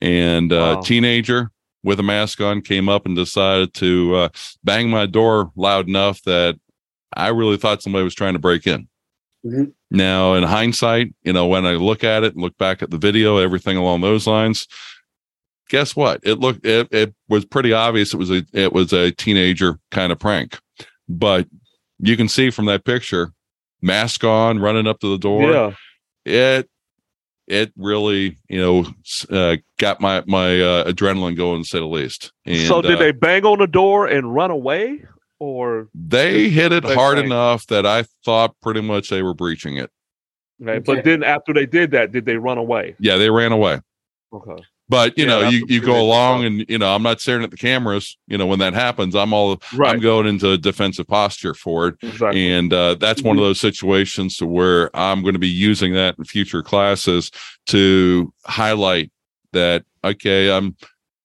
[0.00, 0.80] and a wow.
[0.80, 1.50] teenager
[1.82, 4.28] with a mask on came up and decided to uh,
[4.62, 6.58] bang my door loud enough that
[7.16, 8.88] I really thought somebody was trying to break in.
[9.44, 9.64] Mm-hmm.
[9.90, 12.98] Now, in hindsight, you know, when I look at it and look back at the
[12.98, 14.68] video, everything along those lines,
[15.68, 16.20] guess what?
[16.22, 20.12] It looked it, it was pretty obvious it was a it was a teenager kind
[20.12, 20.58] of prank.
[21.08, 21.48] But
[21.98, 23.32] you can see from that picture,
[23.80, 25.50] mask on, running up to the door.
[25.50, 25.72] Yeah.
[26.24, 26.70] It
[27.46, 28.86] it really, you know,
[29.30, 32.32] uh, got my my uh, adrenaline going, to say the least.
[32.46, 35.04] And, so, did uh, they bang on the door and run away,
[35.38, 37.26] or they hit it hard bang?
[37.26, 39.90] enough that I thought pretty much they were breaching it.
[40.60, 40.94] Right, okay.
[40.94, 42.94] but then after they did that, did they run away?
[43.00, 43.80] Yeah, they ran away.
[44.32, 44.62] Okay.
[44.88, 47.50] But you yeah, know, you, you go along and you know, I'm not staring at
[47.50, 48.18] the cameras.
[48.26, 49.94] You know, when that happens, I'm all right.
[49.94, 52.52] I'm going into defensive posture for it, exactly.
[52.52, 53.48] and uh, that's one of mm-hmm.
[53.48, 57.30] those situations to where I'm going to be using that in future classes
[57.68, 59.10] to highlight
[59.52, 59.84] that.
[60.04, 60.76] Okay, I'm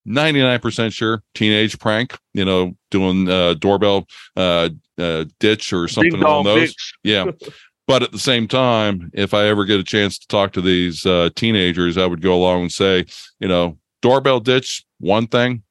[0.07, 2.17] 99% sure teenage prank.
[2.33, 6.73] You know, doing uh, doorbell uh, uh, ditch or something along those.
[7.03, 7.25] Yeah.
[7.87, 11.05] But at the same time, if I ever get a chance to talk to these
[11.05, 13.05] uh, teenagers, I would go along and say,
[13.39, 15.63] you know, doorbell ditch, one thing.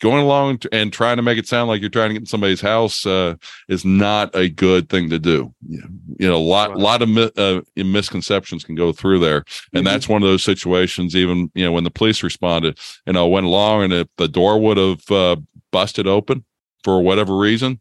[0.00, 2.60] Going along and trying to make it sound like you're trying to get in somebody's
[2.60, 3.36] house uh,
[3.68, 5.54] is not a good thing to do.
[5.68, 9.84] You know, a lot, lot of mi- uh, misconceptions can go through there, and mm-hmm.
[9.84, 11.14] that's one of those situations.
[11.14, 14.60] Even you know, when the police responded, you know, went along, and if the door
[14.60, 15.36] would have uh,
[15.70, 16.44] busted open
[16.82, 17.80] for whatever reason,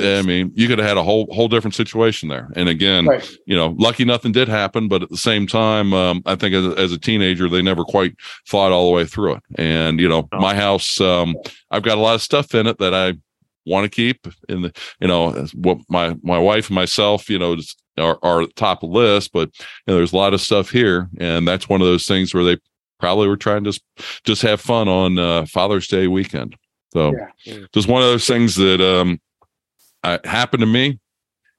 [0.00, 2.50] I mean, you could have had a whole whole different situation there.
[2.54, 3.28] And again, right.
[3.46, 6.74] you know, lucky nothing did happen, but at the same time, um, I think as,
[6.74, 8.14] as, a teenager, they never quite
[8.46, 9.42] thought all the way through it.
[9.56, 11.34] And you know, my house, um,
[11.70, 13.14] I've got a lot of stuff in it that I
[13.66, 14.28] want to keep.
[14.48, 17.56] In the, you know, what my my wife and myself, you know,
[17.98, 19.32] are, are top of the list.
[19.32, 22.32] But you know, there's a lot of stuff here, and that's one of those things
[22.32, 22.58] where they
[23.00, 23.82] probably were trying to just
[24.24, 26.56] just have fun on uh, Father's Day weekend.
[26.92, 27.12] So,
[27.44, 27.66] yeah.
[27.72, 29.20] just one of those things that um,
[30.24, 30.98] happened to me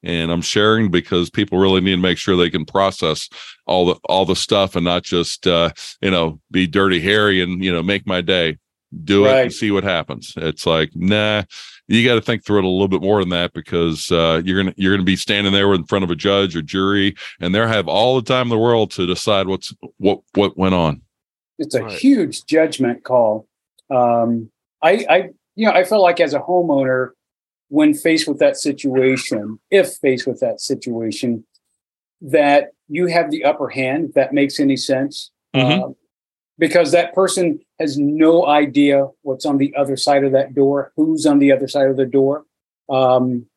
[0.05, 3.27] and I'm sharing because people really need to make sure they can process
[3.65, 7.63] all the all the stuff and not just uh, you know be Dirty Harry and
[7.63, 8.57] you know make my day.
[9.03, 9.39] Do right.
[9.39, 10.31] it and see what happens.
[10.37, 11.43] It's like nah,
[11.87, 14.61] you got to think through it a little bit more than that because uh, you're
[14.61, 17.59] gonna you're gonna be standing there in front of a judge or jury and they
[17.59, 21.01] have all the time in the world to decide what's what what went on.
[21.57, 21.91] It's a right.
[21.91, 23.47] huge judgment call.
[23.89, 27.09] Um, I I you know I feel like as a homeowner
[27.69, 31.45] when faced with that situation, if faced with that situation,
[32.21, 35.31] that you have the upper hand, if that makes any sense.
[35.55, 35.83] Mm-hmm.
[35.83, 35.93] Uh,
[36.57, 41.25] because that person has no idea what's on the other side of that door, who's
[41.25, 42.45] on the other side of the door.
[42.89, 43.47] Um,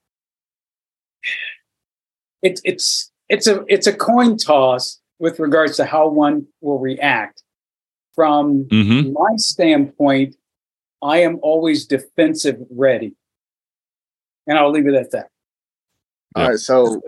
[2.42, 7.42] it, it's it's a it's a coin toss with regards to how one will react.
[8.14, 9.12] From mm-hmm.
[9.12, 10.34] my standpoint,
[11.00, 13.14] I am always defensive ready
[14.48, 15.28] and I'll leave it at that.
[16.34, 17.00] All right, so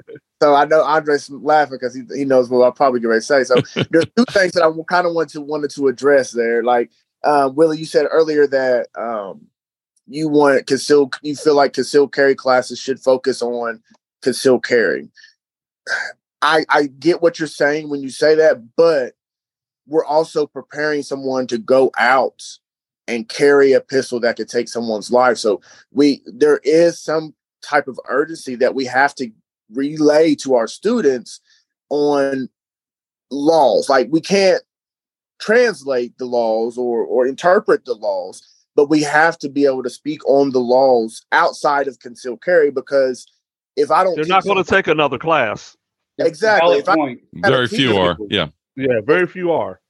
[0.42, 3.26] so I know Andres laughing because he, he knows what I'll probably get ready to
[3.26, 3.44] say.
[3.44, 3.56] So
[3.90, 6.62] there's two things that I kind of want to wanted to address there.
[6.62, 6.90] Like
[7.24, 9.46] uh, Willie, you said earlier that um,
[10.06, 13.82] you want conceal you feel like concealed carry classes should focus on
[14.22, 15.10] concealed carry.
[16.42, 19.14] I I get what you're saying when you say that, but
[19.86, 22.42] we're also preparing someone to go out
[23.10, 25.36] and carry a pistol that could take someone's life.
[25.36, 29.30] So we there is some type of urgency that we have to
[29.72, 31.40] relay to our students
[31.90, 32.48] on
[33.30, 33.88] laws.
[33.88, 34.62] Like we can't
[35.40, 38.42] translate the laws or or interpret the laws,
[38.76, 42.70] but we have to be able to speak on the laws outside of concealed carry
[42.70, 43.26] because
[43.76, 45.76] if I don't They're not going to take another class.
[46.18, 46.76] Exactly.
[46.76, 47.16] If I,
[47.48, 48.16] very few are.
[48.28, 48.48] Yeah.
[48.76, 49.80] Yeah, very few are.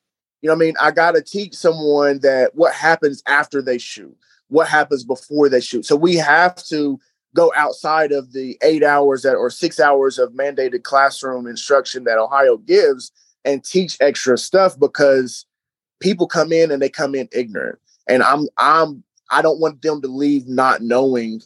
[0.42, 0.74] You know what I mean?
[0.80, 4.16] I got to teach someone that what happens after they shoot,
[4.48, 5.84] what happens before they shoot.
[5.84, 6.98] So we have to
[7.34, 12.18] go outside of the eight hours that or six hours of mandated classroom instruction that
[12.18, 13.12] Ohio gives
[13.44, 15.46] and teach extra stuff because
[16.00, 17.78] people come in and they come in ignorant.
[18.08, 21.40] and I'm I'm I don't want them to leave not knowing,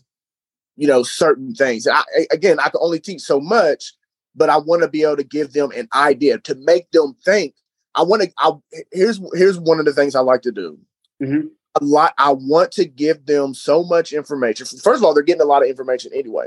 [0.77, 1.87] you know, certain things.
[1.87, 3.93] I, again, I can only teach so much,
[4.35, 7.55] but I want to be able to give them an idea to make them think.
[7.95, 8.33] I want to.
[8.39, 8.53] I
[8.93, 10.79] here's here's one of the things I like to do.
[11.23, 11.49] Mm-hmm.
[11.81, 12.15] A lot.
[12.19, 14.67] I want to give them so much information.
[14.67, 16.47] First of all, they're getting a lot of information anyway,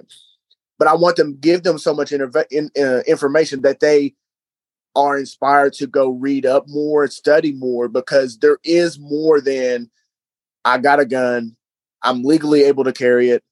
[0.77, 4.15] but I want them give them so much in, uh, information that they
[4.95, 9.91] are inspired to go read up more and study more because there is more than
[10.65, 11.55] I got a gun,
[12.01, 13.43] I'm legally able to carry it.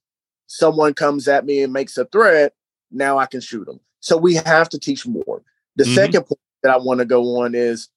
[0.47, 2.53] Someone comes at me and makes a threat,
[2.91, 3.79] now I can shoot them.
[3.99, 5.43] So we have to teach more.
[5.75, 5.93] The mm-hmm.
[5.93, 7.89] second point that I want to go on is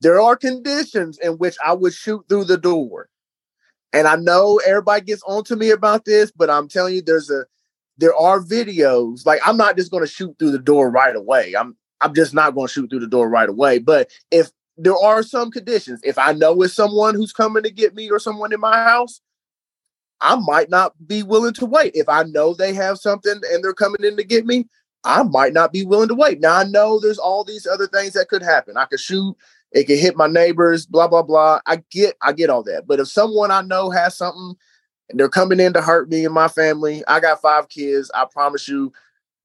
[0.00, 3.10] there are conditions in which I would shoot through the door.
[3.92, 7.44] And I know everybody gets onto me about this, but I'm telling you, there's a
[7.98, 9.26] there are videos.
[9.26, 11.52] Like I'm not just to shoot through the door right away.
[11.54, 13.80] I'm I'm just not to shoot through the door right away.
[13.80, 17.94] But if there are some conditions, if I know it's someone who's coming to get
[17.94, 19.20] me or someone in my house,
[20.22, 21.92] I might not be willing to wait.
[21.94, 24.66] If I know they have something and they're coming in to get me,
[25.04, 26.40] I might not be willing to wait.
[26.40, 28.76] Now I know there's all these other things that could happen.
[28.76, 29.36] I could shoot,
[29.72, 31.60] it could hit my neighbors, blah blah blah.
[31.66, 32.86] I get I get all that.
[32.86, 34.56] But if someone I know has something
[35.10, 37.02] and they're coming in to hurt me and my family.
[37.06, 38.10] I got five kids.
[38.14, 38.92] I promise you,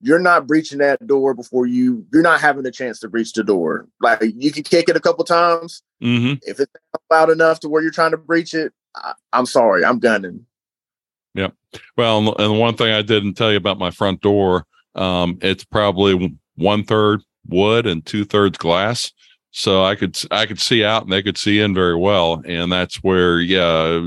[0.01, 2.05] you're not breaching that door before you.
[2.13, 3.87] You're not having a chance to breach the door.
[4.01, 5.83] Like you can kick it a couple times.
[6.01, 6.35] Mm-hmm.
[6.43, 6.71] If it's
[7.11, 10.45] loud enough to where you're trying to breach it, I, I'm sorry, I'm gunning.
[11.35, 11.49] Yeah.
[11.97, 14.65] Well, and the one thing I didn't tell you about my front door,
[14.99, 19.11] um, it's probably one third wood and two thirds glass
[19.51, 22.71] so i could i could see out and they could see in very well and
[22.71, 23.99] that's where yeah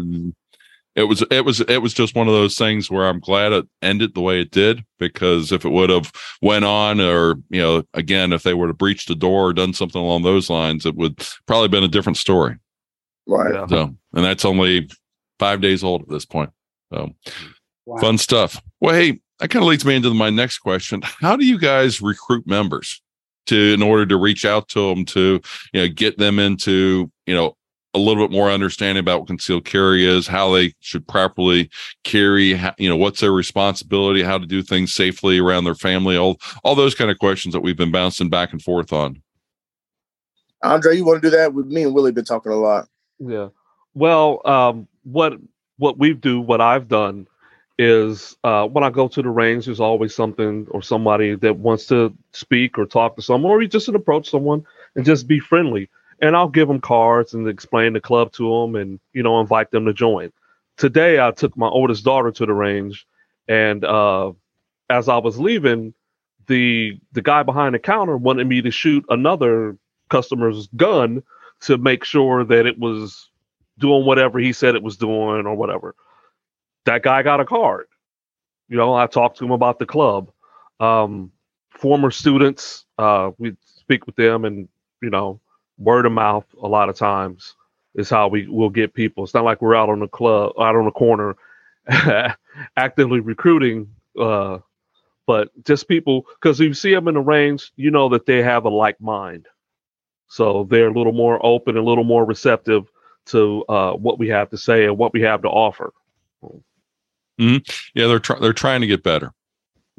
[0.95, 3.67] it was it was it was just one of those things where I'm glad it
[3.81, 7.83] ended the way it did because if it would have went on or you know
[7.95, 10.95] again if they were to breach the door or done something along those lines it
[10.95, 12.57] would probably been a different story.
[13.27, 13.69] Right.
[13.71, 14.91] So and that's only
[15.39, 16.51] five days old at this point.
[16.93, 17.11] So
[17.87, 18.01] wow.
[18.01, 18.61] fun stuff.
[18.81, 21.03] Well, hey, that kind of leads me into my next question.
[21.03, 23.03] How do you guys recruit members
[23.47, 25.41] to in order to reach out to them to
[25.73, 27.57] you know get them into you know
[27.93, 31.69] a little bit more understanding about what concealed carry is, how they should properly
[32.05, 36.17] carry, how, you know, what's their responsibility, how to do things safely around their family,
[36.17, 39.21] all all those kind of questions that we've been bouncing back and forth on.
[40.63, 41.53] Andre, you want to do that?
[41.53, 42.89] With me and Willie been talking a lot.
[43.19, 43.49] Yeah.
[43.93, 45.35] Well, um, what
[45.79, 47.27] what we do, what I've done
[47.79, 51.87] is uh, when I go to the range, there's always something or somebody that wants
[51.87, 55.89] to speak or talk to someone, or you just approach someone and just be friendly
[56.23, 59.71] and I'll give them cards and explain the club to them and you know invite
[59.71, 60.33] them to join.
[60.79, 63.07] Today I took my oldest daughter to the range,
[63.49, 64.33] and uh,
[64.89, 65.93] as I was leaving,
[66.47, 69.77] the the guy behind the counter wanted me to shoot another
[70.09, 71.23] customer's gun
[71.63, 73.29] to make sure that it was
[73.79, 75.95] doing whatever he said it was doing or whatever.
[76.87, 77.87] That guy got a card.
[78.69, 80.31] You know, I talked to him about the club.
[80.81, 81.33] Um,
[81.71, 84.69] former students, uh, we speak with them and
[85.03, 85.41] you know
[85.79, 87.55] word of mouth a lot of times
[87.95, 89.25] is how we will get people.
[89.25, 91.37] It's not like we're out on the club, out on the corner,
[92.77, 94.59] actively recruiting, uh,
[95.27, 98.65] but just people because you see them in the range, you know that they have
[98.65, 99.47] a like mind,
[100.29, 102.91] so they're a little more open, a little more receptive
[103.27, 105.93] to uh, what we have to say and what we have to offer.
[107.43, 107.99] Mm-hmm.
[107.99, 108.41] Yeah, they're trying.
[108.41, 109.33] they're trying to get better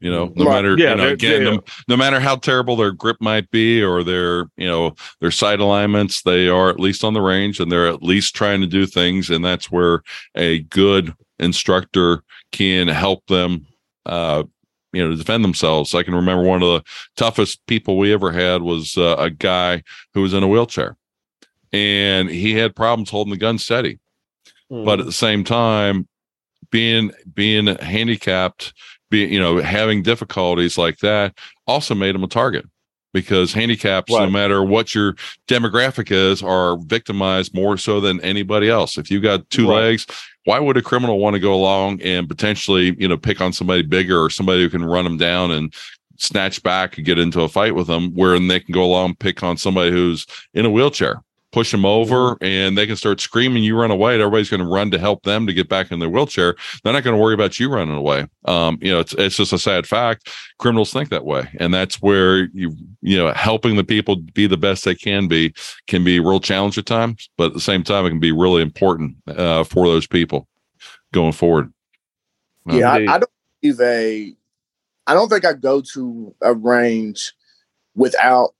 [0.03, 0.55] you know no right.
[0.55, 1.55] matter yeah, you know again yeah, yeah.
[1.55, 5.59] No, no, matter how terrible their grip might be or their you know their sight
[5.59, 8.85] alignments they are at least on the range and they're at least trying to do
[8.85, 10.03] things and that's where
[10.35, 13.65] a good instructor can help them
[14.05, 14.43] uh
[14.91, 16.83] you know defend themselves i can remember one of the
[17.15, 19.81] toughest people we ever had was uh, a guy
[20.13, 20.97] who was in a wheelchair
[21.71, 23.99] and he had problems holding the gun steady
[24.71, 24.83] mm.
[24.85, 26.07] but at the same time
[26.71, 28.73] being being handicapped
[29.09, 32.65] be you know having difficulties like that also made them a target
[33.13, 34.25] because handicaps right.
[34.25, 35.13] no matter what your
[35.47, 39.81] demographic is are victimized more so than anybody else if you've got two right.
[39.81, 40.07] legs
[40.45, 43.81] why would a criminal want to go along and potentially you know pick on somebody
[43.81, 45.73] bigger or somebody who can run them down and
[46.17, 49.19] snatch back and get into a fight with them where they can go along and
[49.19, 51.21] pick on somebody who's in a wheelchair
[51.53, 54.13] push them over and they can start screaming you run away.
[54.13, 56.55] And everybody's going to run to help them to get back in their wheelchair.
[56.83, 58.27] They're not going to worry about you running away.
[58.45, 60.29] Um, you know it's, it's just a sad fact.
[60.59, 64.57] Criminals think that way and that's where you you know helping the people be the
[64.57, 65.53] best they can be
[65.87, 68.31] can be a real challenge at times but at the same time it can be
[68.31, 70.47] really important uh, for those people
[71.11, 71.71] going forward.
[72.65, 73.31] Yeah I, I don't
[73.61, 74.33] believe a
[75.05, 77.33] i don't think i go to a range
[77.93, 78.53] without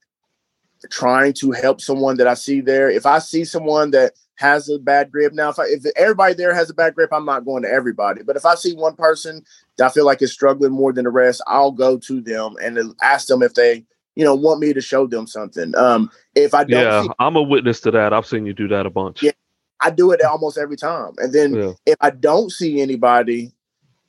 [0.90, 2.90] trying to help someone that I see there.
[2.90, 5.32] If I see someone that has a bad grip.
[5.32, 8.22] Now, if I, if everybody there has a bad grip, I'm not going to everybody.
[8.22, 9.44] But if I see one person
[9.78, 12.94] that I feel like is struggling more than the rest, I'll go to them and
[13.02, 13.84] ask them if they,
[14.16, 15.74] you know, want me to show them something.
[15.76, 18.12] Um, if I don't, yeah, see, I'm a witness to that.
[18.12, 19.22] I've seen you do that a bunch.
[19.22, 19.32] Yeah.
[19.80, 21.12] I do it almost every time.
[21.18, 21.72] And then Yeah.
[21.86, 23.52] if I don't see anybody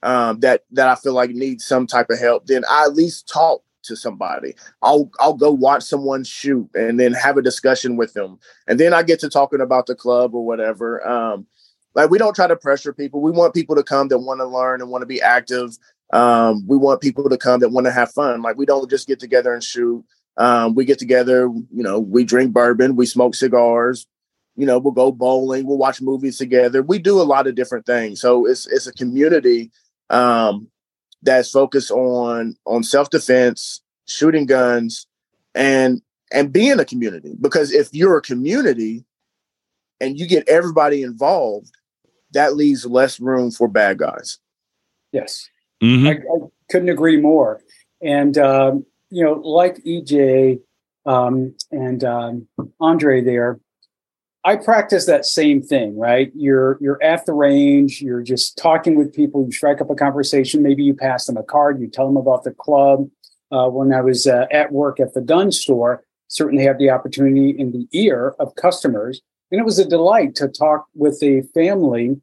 [0.04, 3.28] um, that that I feel like needs some type of help, then I at least
[3.28, 4.56] talk to somebody.
[4.82, 8.94] I'll I'll go watch someone shoot and then have a discussion with them, and then
[8.94, 11.06] I get to talking about the club or whatever.
[11.08, 11.48] Um,
[11.96, 13.22] like we don't try to pressure people.
[13.22, 15.78] We want people to come that want to learn and want to be active.
[16.14, 18.42] Um, we want people to come that want to have fun.
[18.42, 20.04] Like we don't just get together and shoot.
[20.38, 24.06] Um, we get together, you know, we drink bourbon, we smoke cigars,
[24.58, 26.82] you know, we'll go bowling, we'll watch movies together.
[26.82, 28.20] We do a lot of different things.
[28.20, 29.72] So it's it's a community
[30.10, 30.68] um,
[31.26, 35.08] that's focused on on self defense, shooting guns,
[35.54, 36.02] and
[36.32, 37.36] and being a community.
[37.40, 39.04] Because if you're a community
[40.00, 41.72] and you get everybody involved,
[42.32, 44.40] that leaves less room for bad guys.
[45.12, 45.50] Yes.
[45.82, 46.08] Mhm.
[46.08, 47.62] I, I couldn't agree more.
[48.02, 50.60] And um, you know, like EJ
[51.06, 52.48] um, and um,
[52.80, 53.60] Andre there,
[54.46, 55.98] I practice that same thing.
[55.98, 56.32] Right?
[56.36, 58.02] You're you're at the range.
[58.02, 59.44] You're just talking with people.
[59.44, 60.62] You strike up a conversation.
[60.62, 61.82] Maybe you pass them a card.
[61.82, 63.10] You tell them about the club.
[63.52, 67.50] Uh, when I was uh, at work at the gun store, certainly had the opportunity
[67.50, 69.22] in the ear of customers,
[69.52, 72.22] and it was a delight to talk with a family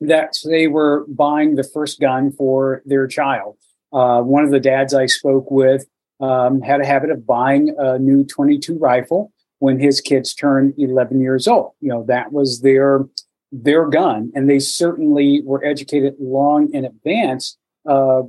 [0.00, 3.56] that they were buying the first gun for their child.
[3.92, 5.86] Uh, one of the dads I spoke with
[6.20, 9.31] um, had a habit of buying a new 22 rifle
[9.62, 11.70] when his kids turned 11 years old.
[11.78, 13.06] You know, that was their
[13.52, 17.56] their gun, and they certainly were educated long in advance
[17.88, 18.22] uh,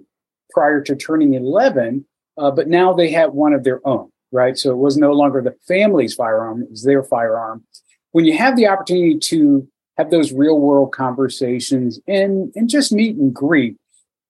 [0.51, 2.05] prior to turning 11.
[2.37, 4.59] Uh, but now they had one of their own, right?
[4.59, 7.63] So it was no longer the family's firearm; it was their firearm.
[8.11, 9.67] When you have the opportunity to
[9.97, 13.75] have those real world conversations and and just meet and greet,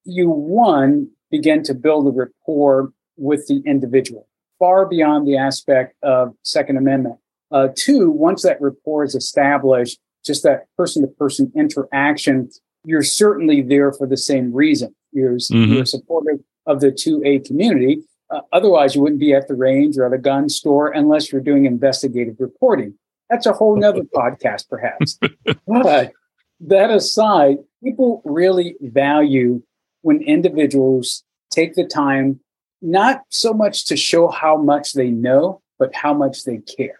[0.05, 4.25] you one begin to build a rapport with the individual
[4.63, 7.17] far beyond the aspect of Second Amendment.
[7.51, 12.49] Uh, two, once that rapport is established, just that person to person interaction,
[12.85, 14.95] you're certainly there for the same reason.
[15.11, 15.75] You're, Mhm.
[15.75, 18.03] you're supportive of the 2A community.
[18.29, 21.41] Uh, otherwise, you wouldn't be at the range or at a gun store unless you're
[21.41, 22.93] doing investigative reporting.
[23.29, 25.19] That's a whole nother podcast, perhaps.
[25.67, 26.13] But
[26.61, 29.61] that aside, people really value
[30.03, 32.39] when individuals take the time
[32.83, 36.99] not so much to show how much they know, but how much they care.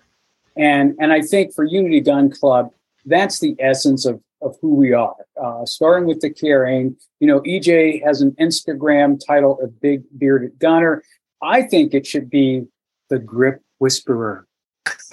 [0.56, 2.72] And and I think for Unity Gun Club,
[3.06, 5.16] that's the essence of of who we are.
[5.42, 10.60] Uh, starting with the caring, you know, EJ has an Instagram title of Big Bearded
[10.60, 11.04] Gunner.
[11.42, 12.66] I think it should be
[13.10, 14.48] the Grip Whisperer.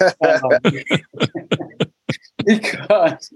[0.01, 0.51] Um,
[2.45, 3.31] because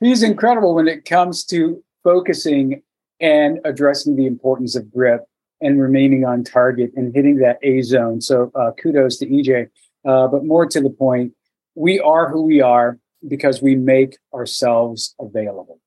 [0.00, 2.82] he's incredible when it comes to focusing
[3.20, 5.24] and addressing the importance of grip
[5.60, 8.20] and remaining on target and hitting that A zone.
[8.20, 9.68] So uh, kudos to EJ.
[10.04, 11.32] Uh, but more to the point,
[11.74, 15.80] we are who we are because we make ourselves available.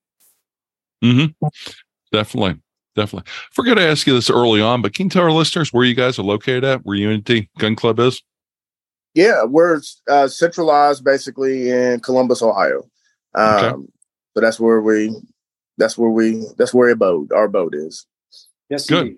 [1.04, 1.48] Mm-hmm.
[2.12, 2.60] Definitely.
[2.96, 3.32] Definitely.
[3.52, 5.94] Forgot to ask you this early on, but can you tell our listeners where you
[5.94, 8.24] guys are located at, where Unity Gun Club is?
[9.14, 12.84] Yeah, we're uh, centralized basically in Columbus, Ohio.
[13.36, 13.84] Um, Okay.
[14.34, 15.16] So that's where we,
[15.78, 18.06] that's where we, that's where abode, our abode is.
[18.70, 19.00] Yes, Good.
[19.00, 19.18] indeed.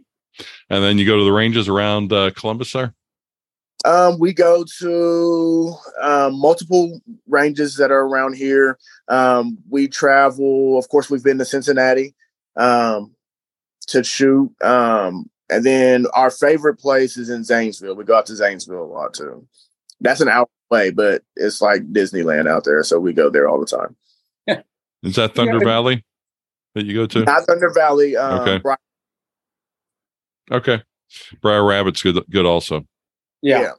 [0.70, 2.94] And then you go to the ranges around uh, Columbus there?
[3.86, 8.78] Um, we go to um, multiple ranges that are around here.
[9.08, 12.14] Um, we travel, of course, we've been to Cincinnati
[12.58, 13.16] um,
[13.88, 14.52] to shoot.
[14.62, 17.96] Um, and then our favorite place is in Zanesville.
[17.96, 19.48] We go out to Zanesville a lot too.
[20.02, 22.84] That's an hour away, but it's like Disneyland out there.
[22.84, 23.96] So we go there all the time.
[25.04, 26.04] Is that Thunder but- Valley
[26.76, 27.24] that you go to?
[27.24, 28.18] Not Thunder Valley.
[28.18, 28.58] Um, Okay.
[28.60, 28.76] Bri-
[30.52, 30.82] Okay.
[31.42, 32.86] Briar Rabbit's good good also.
[33.42, 33.62] Yeah.
[33.62, 33.72] yeah.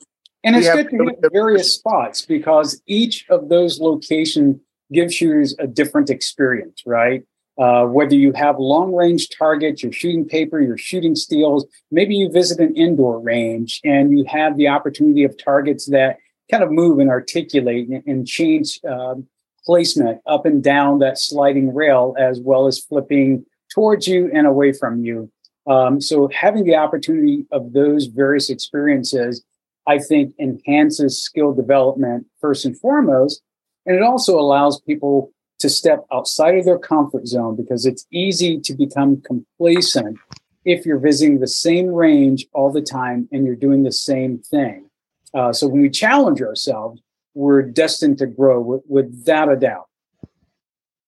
[0.45, 4.57] And it's We have- good to hit various spots because each of those locations
[4.93, 7.23] gives you a different experience, right?
[7.59, 12.31] Uh, whether you have long range targets, you're shooting paper, you're shooting steels, maybe you
[12.31, 16.17] visit an indoor range and you have the opportunity of targets that
[16.51, 19.27] kind of move and articulate and, and change um,
[19.65, 24.73] placement up and down that sliding rail, as well as flipping towards you and away
[24.73, 25.31] from you.
[25.67, 29.45] Um, so having the opportunity of those various experiences
[29.87, 33.43] I think enhances skill development first and foremost.
[33.87, 38.61] And it also allows people to step outside of their comfort zone because it's easy
[38.61, 40.19] to become complacent
[40.65, 44.89] if you're visiting the same range all the time and you're doing the same thing.
[45.35, 47.01] Uh, so when we challenge ourselves,
[47.35, 49.87] we're destined to grow with, without a doubt.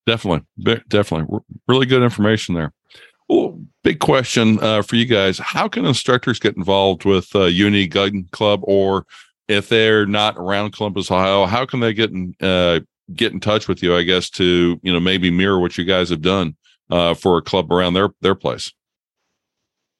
[0.06, 0.46] Definitely,
[0.88, 1.38] definitely,
[1.68, 2.72] really good information there.
[3.32, 7.86] Well, big question uh, for you guys: How can instructors get involved with uh, Unity
[7.86, 9.06] Gun Club, or
[9.48, 12.80] if they're not around Columbus, Ohio, how can they get in uh,
[13.14, 13.96] get in touch with you?
[13.96, 16.56] I guess to you know maybe mirror what you guys have done
[16.90, 18.70] uh, for a club around their their place.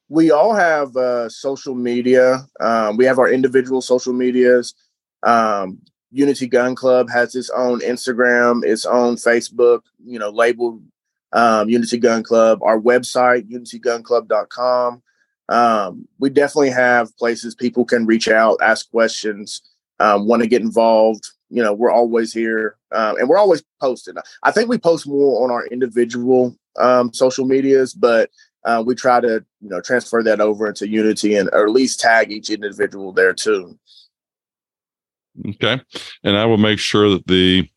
[0.09, 2.45] We all have uh, social media.
[2.59, 4.75] Um, we have our individual social medias.
[5.23, 5.79] Um,
[6.11, 10.83] Unity Gun Club has its own Instagram, its own Facebook, you know, labeled
[11.33, 12.59] um, Unity Gun Club.
[12.61, 15.01] Our website, unitygunclub.com.
[15.49, 19.61] Um, we definitely have places people can reach out, ask questions,
[19.99, 21.27] um, want to get involved.
[21.49, 24.15] You know, we're always here um, and we're always posting.
[24.43, 28.29] I think we post more on our individual um, social medias, but
[28.65, 31.99] uh, we try to, you know, transfer that over into Unity and or at least
[31.99, 33.77] tag each individual there too.
[35.47, 35.81] Okay,
[36.23, 37.67] and I will make sure that the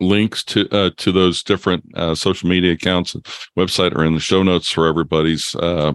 [0.00, 3.24] links to uh, to those different uh, social media accounts and
[3.58, 5.92] website are in the show notes for everybody's uh,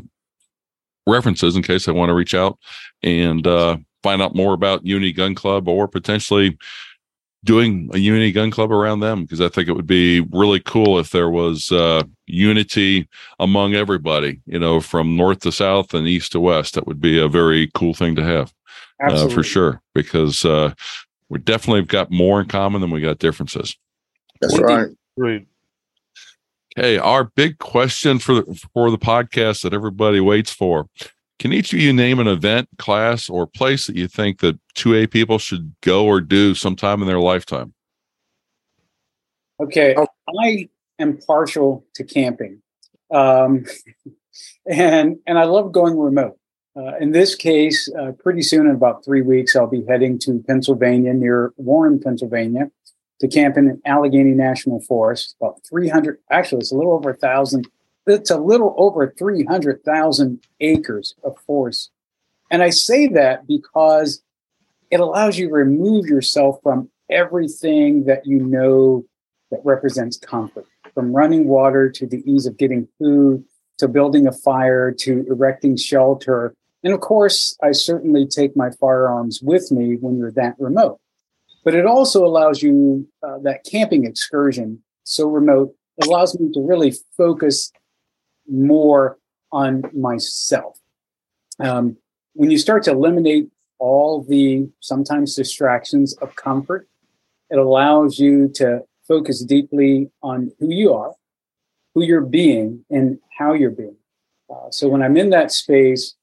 [1.08, 2.58] references in case they want to reach out
[3.01, 6.58] and uh, find out more about Unity Gun Club or potentially
[7.43, 10.97] doing a Unity Gun Club around them because I think it would be really cool
[10.99, 13.08] if there was uh, unity
[13.39, 16.76] among everybody, you know, from north to south and east to west.
[16.76, 18.54] That would be a very cool thing to have
[19.06, 20.74] uh, for sure because uh,
[21.30, 23.76] we definitely have got more in common than we got differences.
[24.48, 24.88] That's right.
[25.18, 25.48] Right.
[26.78, 30.88] Okay, our big question for the, for the podcast that everybody waits for.
[31.39, 35.12] Can each of you name an event, class, or place that you think that 2A
[35.12, 37.74] people should go or do sometime in their lifetime?
[39.62, 40.08] Okay, oh.
[40.39, 40.70] I
[41.00, 42.62] am partial to camping.
[43.14, 43.66] Um,
[44.66, 46.38] and and I love going remote.
[46.76, 50.44] Uh, in this case, uh, pretty soon, in about three weeks, I'll be heading to
[50.48, 52.72] Pennsylvania, near Warren, Pennsylvania,
[53.20, 55.36] to camp in Allegheny National Forest.
[55.39, 57.68] About 300, actually, it's a little over a thousand.
[58.05, 61.91] It's a little over 300,000 acres of forest.
[62.51, 64.22] And I say that because
[64.91, 69.05] it allows you to remove yourself from everything that you know
[69.51, 73.43] that represents comfort, from running water to the ease of getting food
[73.78, 76.53] to building a fire to erecting shelter
[76.84, 80.99] and of course, I certainly take my firearms with me when you're that remote.
[81.64, 86.93] But it also allows you uh, that camping excursion so remote allows me to really
[87.16, 87.72] focus
[88.49, 89.18] more
[89.51, 90.78] on myself.
[91.59, 91.97] Um,
[92.34, 93.49] when you start to eliminate
[93.80, 96.88] all the sometimes distractions of comfort,
[97.49, 101.14] it allows you to focus deeply on who you are,
[101.93, 103.97] who you're being, and how you're being.
[104.49, 106.16] Uh, so when I'm in that space,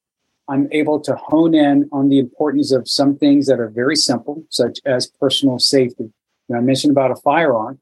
[0.51, 4.45] I'm able to hone in on the importance of some things that are very simple,
[4.51, 6.13] such as personal safety.
[6.53, 7.79] I mentioned about a firearm,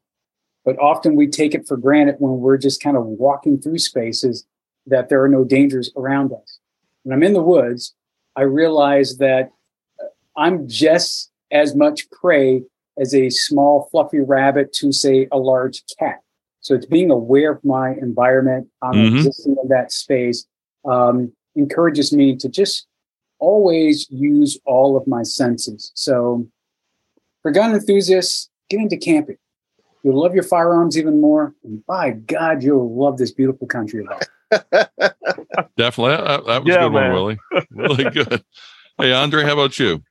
[0.66, 4.46] but often we take it for granted when we're just kind of walking through spaces
[4.86, 6.58] that there are no dangers around us.
[7.04, 7.94] When I'm in the woods,
[8.36, 9.50] I realize that
[9.98, 12.62] uh, I'm just as much prey
[13.00, 16.20] as a small fluffy rabbit to say a large cat.
[16.60, 18.68] So it's being aware of my environment.
[18.82, 19.16] I'm mm-hmm.
[19.16, 20.46] existing in that space.
[20.84, 22.86] Um, encourages me to just
[23.38, 25.92] always use all of my senses.
[25.94, 26.46] So,
[27.42, 29.38] for gun enthusiasts, get into camping.
[30.02, 34.06] You'll love your firearms even more, and by God, you'll love this beautiful country
[35.76, 37.12] Definitely, that, that was yeah, good man.
[37.12, 37.38] one, Willie.
[37.70, 38.42] Really good.
[38.96, 40.02] hey, Andre, how about you?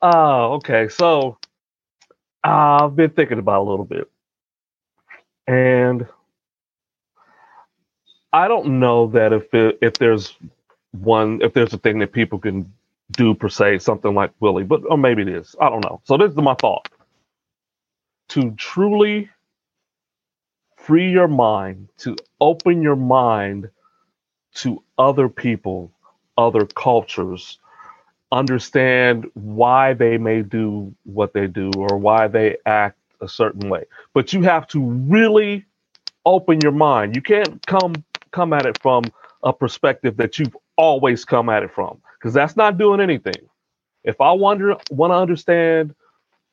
[0.00, 0.88] Oh, okay.
[0.88, 1.38] So
[2.42, 4.10] uh, I've been thinking about a little bit,
[5.46, 6.06] and
[8.32, 10.34] I don't know that if it, if there's
[10.92, 12.72] one if there's a thing that people can
[13.12, 15.56] do per se something like Willie, but or maybe it is.
[15.60, 16.00] I don't know.
[16.04, 16.88] So this is my thought.
[18.30, 19.30] To truly
[20.76, 23.70] free your mind, to open your mind
[24.56, 25.92] to other people,
[26.38, 27.58] other cultures,
[28.32, 33.84] understand why they may do what they do or why they act a certain way.
[34.14, 35.64] But you have to really
[36.26, 37.16] open your mind.
[37.16, 37.94] You can't come
[38.32, 39.04] come at it from
[39.44, 43.48] a perspective that you've always come at it from, because that's not doing anything.
[44.04, 45.94] If I wonder, want to understand,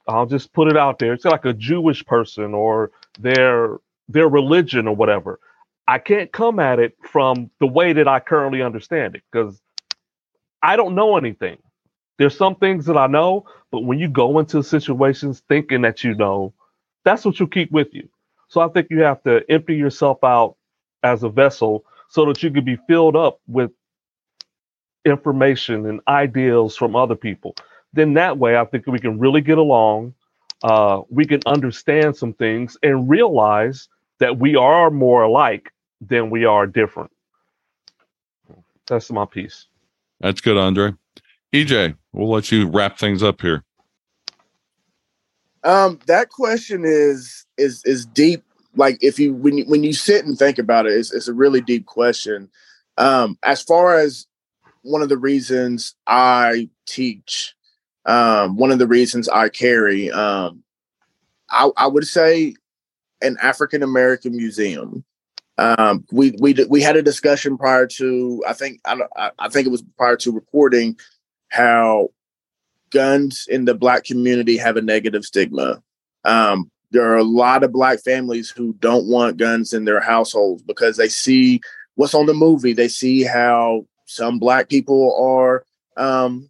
[0.07, 1.13] I'll just put it out there.
[1.13, 3.77] It's like a Jewish person or their
[4.09, 5.39] their religion or whatever.
[5.88, 9.61] I can't come at it from the way that I currently understand it because
[10.63, 11.57] I don't know anything.
[12.19, 16.15] There's some things that I know, but when you go into situations thinking that you
[16.15, 16.53] know,
[17.05, 18.09] that's what you keep with you.
[18.49, 20.57] So I think you have to empty yourself out
[21.03, 23.71] as a vessel so that you can be filled up with
[25.05, 27.55] information and ideals from other people.
[27.93, 30.13] Then that way, I think we can really get along.
[30.63, 33.87] uh, we can understand some things and realize
[34.19, 35.71] that we are more alike
[36.01, 37.11] than we are different.
[38.87, 39.67] That's my piece.
[40.21, 40.93] That's good, Andre.
[41.53, 43.63] EJ, we'll let you wrap things up here.
[45.63, 48.43] Um, that question is is is deep.
[48.80, 51.34] Like if you when you when you sit and think about it, it's, it's a
[51.34, 52.49] really deep question.
[52.97, 54.25] Um, as far as
[54.84, 57.55] one of the reasons I teach,
[58.05, 60.63] um, one of the reasons I carry, um,
[61.49, 62.55] I, I would say
[63.21, 65.03] an African American museum.
[65.57, 69.71] Um, we we we had a discussion prior to I think I, I think it
[69.71, 70.97] was prior to recording
[71.49, 72.11] how
[72.91, 75.84] guns in the black community have a negative stigma.
[76.23, 80.63] Um, there are a lot of black families who don't want guns in their households
[80.63, 81.61] because they see
[81.95, 82.73] what's on the movie.
[82.73, 85.65] They see how some black people are
[85.97, 86.49] um,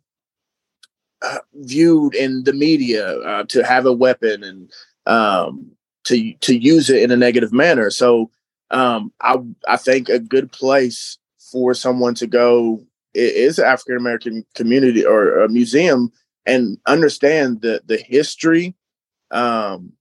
[1.21, 4.71] uh, viewed in the media uh, to have a weapon and
[5.05, 5.71] um,
[6.05, 7.89] to to use it in a negative manner.
[7.89, 8.31] So
[8.71, 9.37] um, I
[9.67, 11.17] I think a good place
[11.51, 12.81] for someone to go
[13.13, 16.11] is African American community or a museum
[16.45, 18.75] and understand the the history
[19.31, 19.91] um,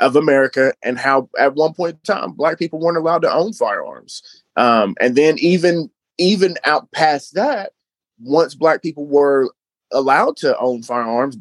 [0.00, 3.52] of America and how at one point in time black people weren't allowed to own
[3.52, 4.22] firearms.
[4.56, 7.72] Um, and then even even out past that,
[8.20, 9.50] once black people were
[9.92, 11.36] allowed to own firearms,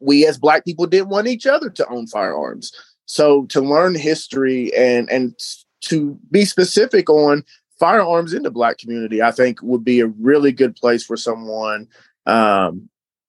[0.00, 2.72] we as black people didn't want each other to own firearms.
[3.06, 5.38] So to learn history and and
[5.82, 7.44] to be specific on
[7.78, 11.88] firearms in the black community, I think would be a really good place for someone
[12.26, 12.88] um,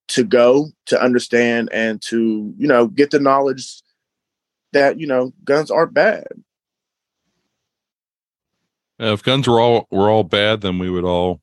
[0.09, 3.81] to go to understand and to you know get the knowledge
[4.73, 6.27] that you know guns aren't bad.
[8.99, 11.41] If guns were all were all bad, then we would all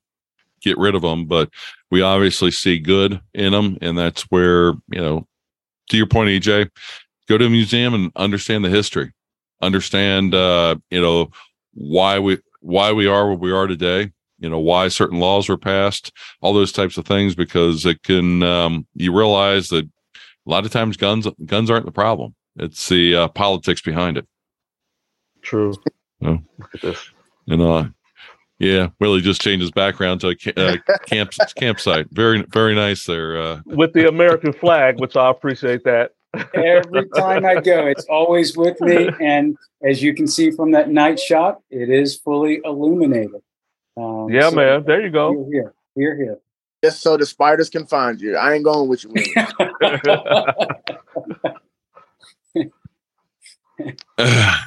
[0.61, 1.25] get rid of them.
[1.25, 1.49] But
[1.89, 5.27] we obviously see good in them, and that's where you know,
[5.89, 6.69] to your point, EJ,
[7.27, 9.11] go to a museum and understand the history,
[9.61, 11.31] understand uh, you know
[11.73, 15.57] why we why we are where we are today, you know why certain laws were
[15.57, 16.11] passed
[16.41, 20.71] all those types of things because it can um, you realize that a lot of
[20.71, 24.25] times guns guns aren't the problem it's the uh, politics behind it
[25.41, 25.73] true
[26.21, 26.41] look
[26.73, 27.09] at this
[27.45, 27.89] you know
[28.59, 33.41] yeah willie just changed his background to a uh, camp campsite very very nice there
[33.41, 36.11] uh, with the american flag which i appreciate that
[36.53, 39.09] Every time I go, it's always with me.
[39.21, 43.41] And as you can see from that night shot, it is fully illuminated.
[43.95, 44.83] Um, yeah, so man.
[44.85, 45.31] There you go.
[45.31, 45.73] We're here.
[45.95, 46.39] We're here.
[46.83, 48.35] Just so the spiders can find you.
[48.35, 49.11] I ain't going with you.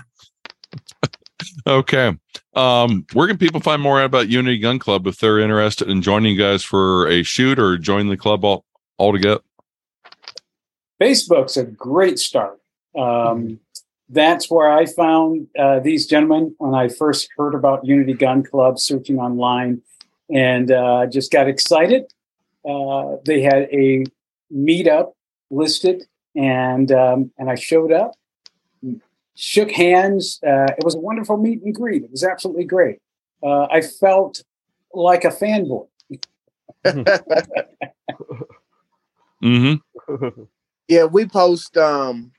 [1.67, 2.17] okay.
[2.55, 6.35] Um, where can people find more about Unity Gun Club if they're interested in joining
[6.35, 8.65] you guys for a shoot or join the club all,
[8.99, 9.41] all together?
[11.01, 12.61] Facebook's a great start.
[12.99, 13.61] Um,
[14.09, 18.79] that's where I found uh, these gentlemen when I first heard about Unity Gun Club,
[18.79, 19.83] searching online,
[20.29, 22.05] and uh, just got excited.
[22.69, 24.05] Uh, they had a
[24.53, 25.13] meetup
[25.51, 26.03] listed,
[26.35, 28.13] and um, and I showed up,
[29.41, 30.39] shook hands.
[30.47, 32.05] Uh, it was a wonderful meet and greet.
[32.05, 32.99] It was absolutely great.
[33.43, 34.43] Uh, I felt
[34.93, 35.87] like a fanboy.
[39.43, 40.29] mm-hmm.
[40.89, 41.77] Yeah, we post.
[41.77, 42.33] Um,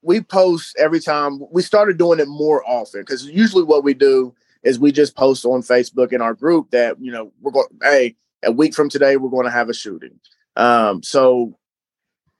[0.00, 4.34] we post every time we started doing it more often because usually what we do
[4.62, 8.16] is we just post on Facebook in our group that you know we're going hey
[8.42, 10.18] a week from today we're going to have a shooting.
[10.56, 11.54] Um, so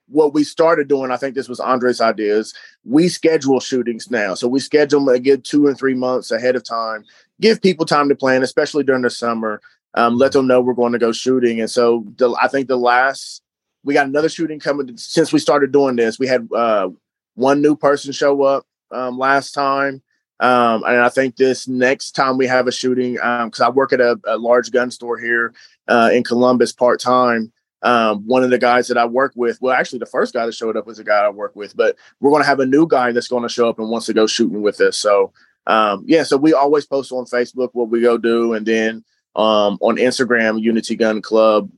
[0.08, 2.54] what we started doing, I think this was Andre's ideas.
[2.84, 6.64] We schedule shootings now, so we schedule them good two and three months ahead of
[6.64, 7.04] time.
[7.40, 9.60] Give people time to plan, especially during the summer.
[9.94, 12.76] Um, let them know we're going to go shooting, and so the, I think the
[12.76, 13.42] last
[13.84, 16.18] we got another shooting coming since we started doing this.
[16.18, 16.88] We had uh,
[17.34, 20.02] one new person show up um, last time.
[20.40, 23.92] Um, and I think this next time we have a shooting, because um, I work
[23.92, 25.54] at a, a, large gun store here
[25.86, 27.52] uh, in Columbus part time.
[27.84, 30.54] Um, one of the guys that I work with, well, actually, the first guy that
[30.54, 32.88] showed up was a guy I work with, but we're going to have a new
[32.88, 34.96] guy that's going to show up and wants to go shooting with us.
[34.96, 35.32] So,
[35.66, 39.04] um, yeah, so we always post on Facebook what we go do, and then
[39.36, 41.70] um, on Instagram, Unity Gun Club,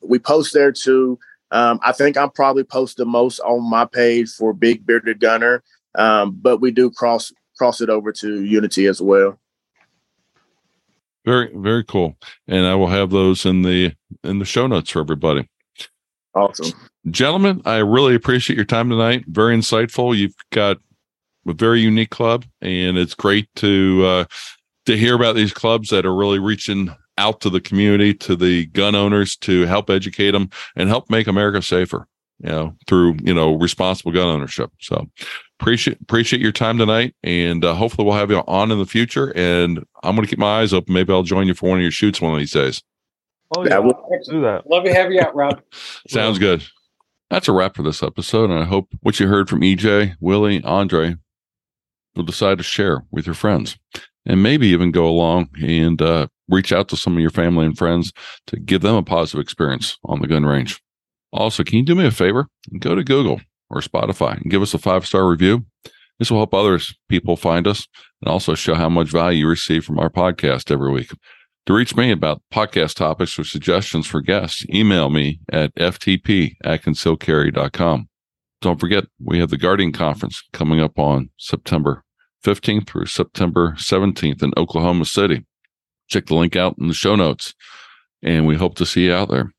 [0.00, 1.18] we post there too.
[1.50, 5.62] Um, I think I'm probably post the most on my page for Big Bearded Gunner,
[5.96, 9.39] um, but we do cross cross it over to Unity as well.
[11.24, 12.16] Very very cool,
[12.48, 13.92] and I will have those in the
[14.24, 15.48] in the show notes for everybody.
[16.34, 16.72] Awesome,
[17.10, 17.60] gentlemen.
[17.64, 19.24] I really appreciate your time tonight.
[19.26, 20.16] Very insightful.
[20.16, 20.78] You've got
[21.46, 24.24] a very unique club, and it's great to uh,
[24.86, 28.66] to hear about these clubs that are really reaching out to the community, to the
[28.66, 32.06] gun owners to help educate them and help make America safer.
[32.42, 34.70] you know, through you know responsible gun ownership.
[34.80, 35.08] So
[35.60, 39.32] appreciate appreciate your time tonight, and uh, hopefully we'll have you on in the future.
[39.36, 40.94] And I'm going to keep my eyes open.
[40.94, 42.82] Maybe I'll join you for one of your shoots one of these days.
[43.56, 43.94] Oh yeah, we'll
[44.28, 44.68] do that.
[44.68, 45.60] Love to have you out, Rob.
[46.08, 46.64] Sounds good.
[47.30, 50.62] That's a wrap for this episode, and I hope what you heard from EJ, Willie,
[50.64, 51.16] Andre,
[52.16, 53.78] will decide to share with your friends,
[54.26, 57.78] and maybe even go along and uh, reach out to some of your family and
[57.78, 58.12] friends
[58.48, 60.80] to give them a positive experience on the gun range.
[61.32, 62.48] Also, can you do me a favor
[62.80, 63.40] go to Google
[63.70, 65.64] or Spotify and give us a five star review?
[66.18, 67.88] This will help others people find us
[68.20, 71.10] and also show how much value you receive from our podcast every week.
[71.66, 76.82] To reach me about podcast topics or suggestions for guests, email me at ftp at
[76.82, 78.08] concealedcarry.com.
[78.60, 82.04] Don't forget, we have the Guardian Conference coming up on September
[82.44, 85.46] 15th through September 17th in Oklahoma City.
[86.08, 87.54] Check the link out in the show notes,
[88.22, 89.52] and we hope to see you out there.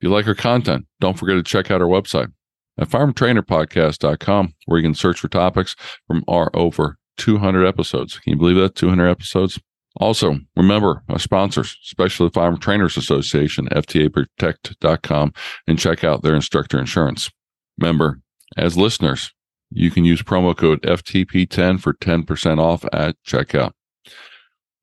[0.00, 2.32] If you like our content, don't forget to check out our website
[2.78, 5.76] at firearmtrainerpodcast.com, where you can search for topics
[6.06, 8.18] from our over 200 episodes.
[8.18, 8.74] Can you believe that?
[8.74, 9.58] 200 episodes.
[9.96, 15.32] Also, remember our sponsors, especially the Firearm Trainers Association, FTAProtect.com,
[15.66, 17.30] and check out their instructor insurance.
[17.78, 18.20] Remember,
[18.56, 19.32] as listeners,
[19.70, 23.72] you can use promo code FTP10 for 10% off at checkout.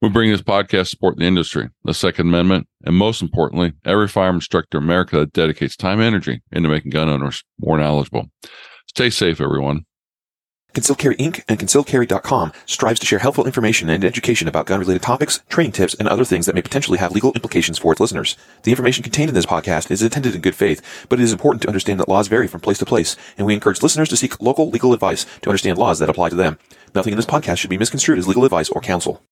[0.01, 4.07] We bring this podcast to support the industry, the Second Amendment, and most importantly, every
[4.07, 8.29] firearm instructor in America that dedicates time and energy into making gun owners more knowledgeable.
[8.87, 9.85] Stay safe, everyone.
[10.73, 11.41] Concealed Carry Inc.
[11.47, 16.09] and ConcealedCarry.com strives to share helpful information and education about gun-related topics, training tips, and
[16.09, 18.35] other things that may potentially have legal implications for its listeners.
[18.63, 21.61] The information contained in this podcast is intended in good faith, but it is important
[21.61, 24.41] to understand that laws vary from place to place, and we encourage listeners to seek
[24.41, 26.59] local legal advice to understand laws that apply to them.
[26.93, 29.23] Nothing in this podcast should be misconstrued as legal advice or counsel.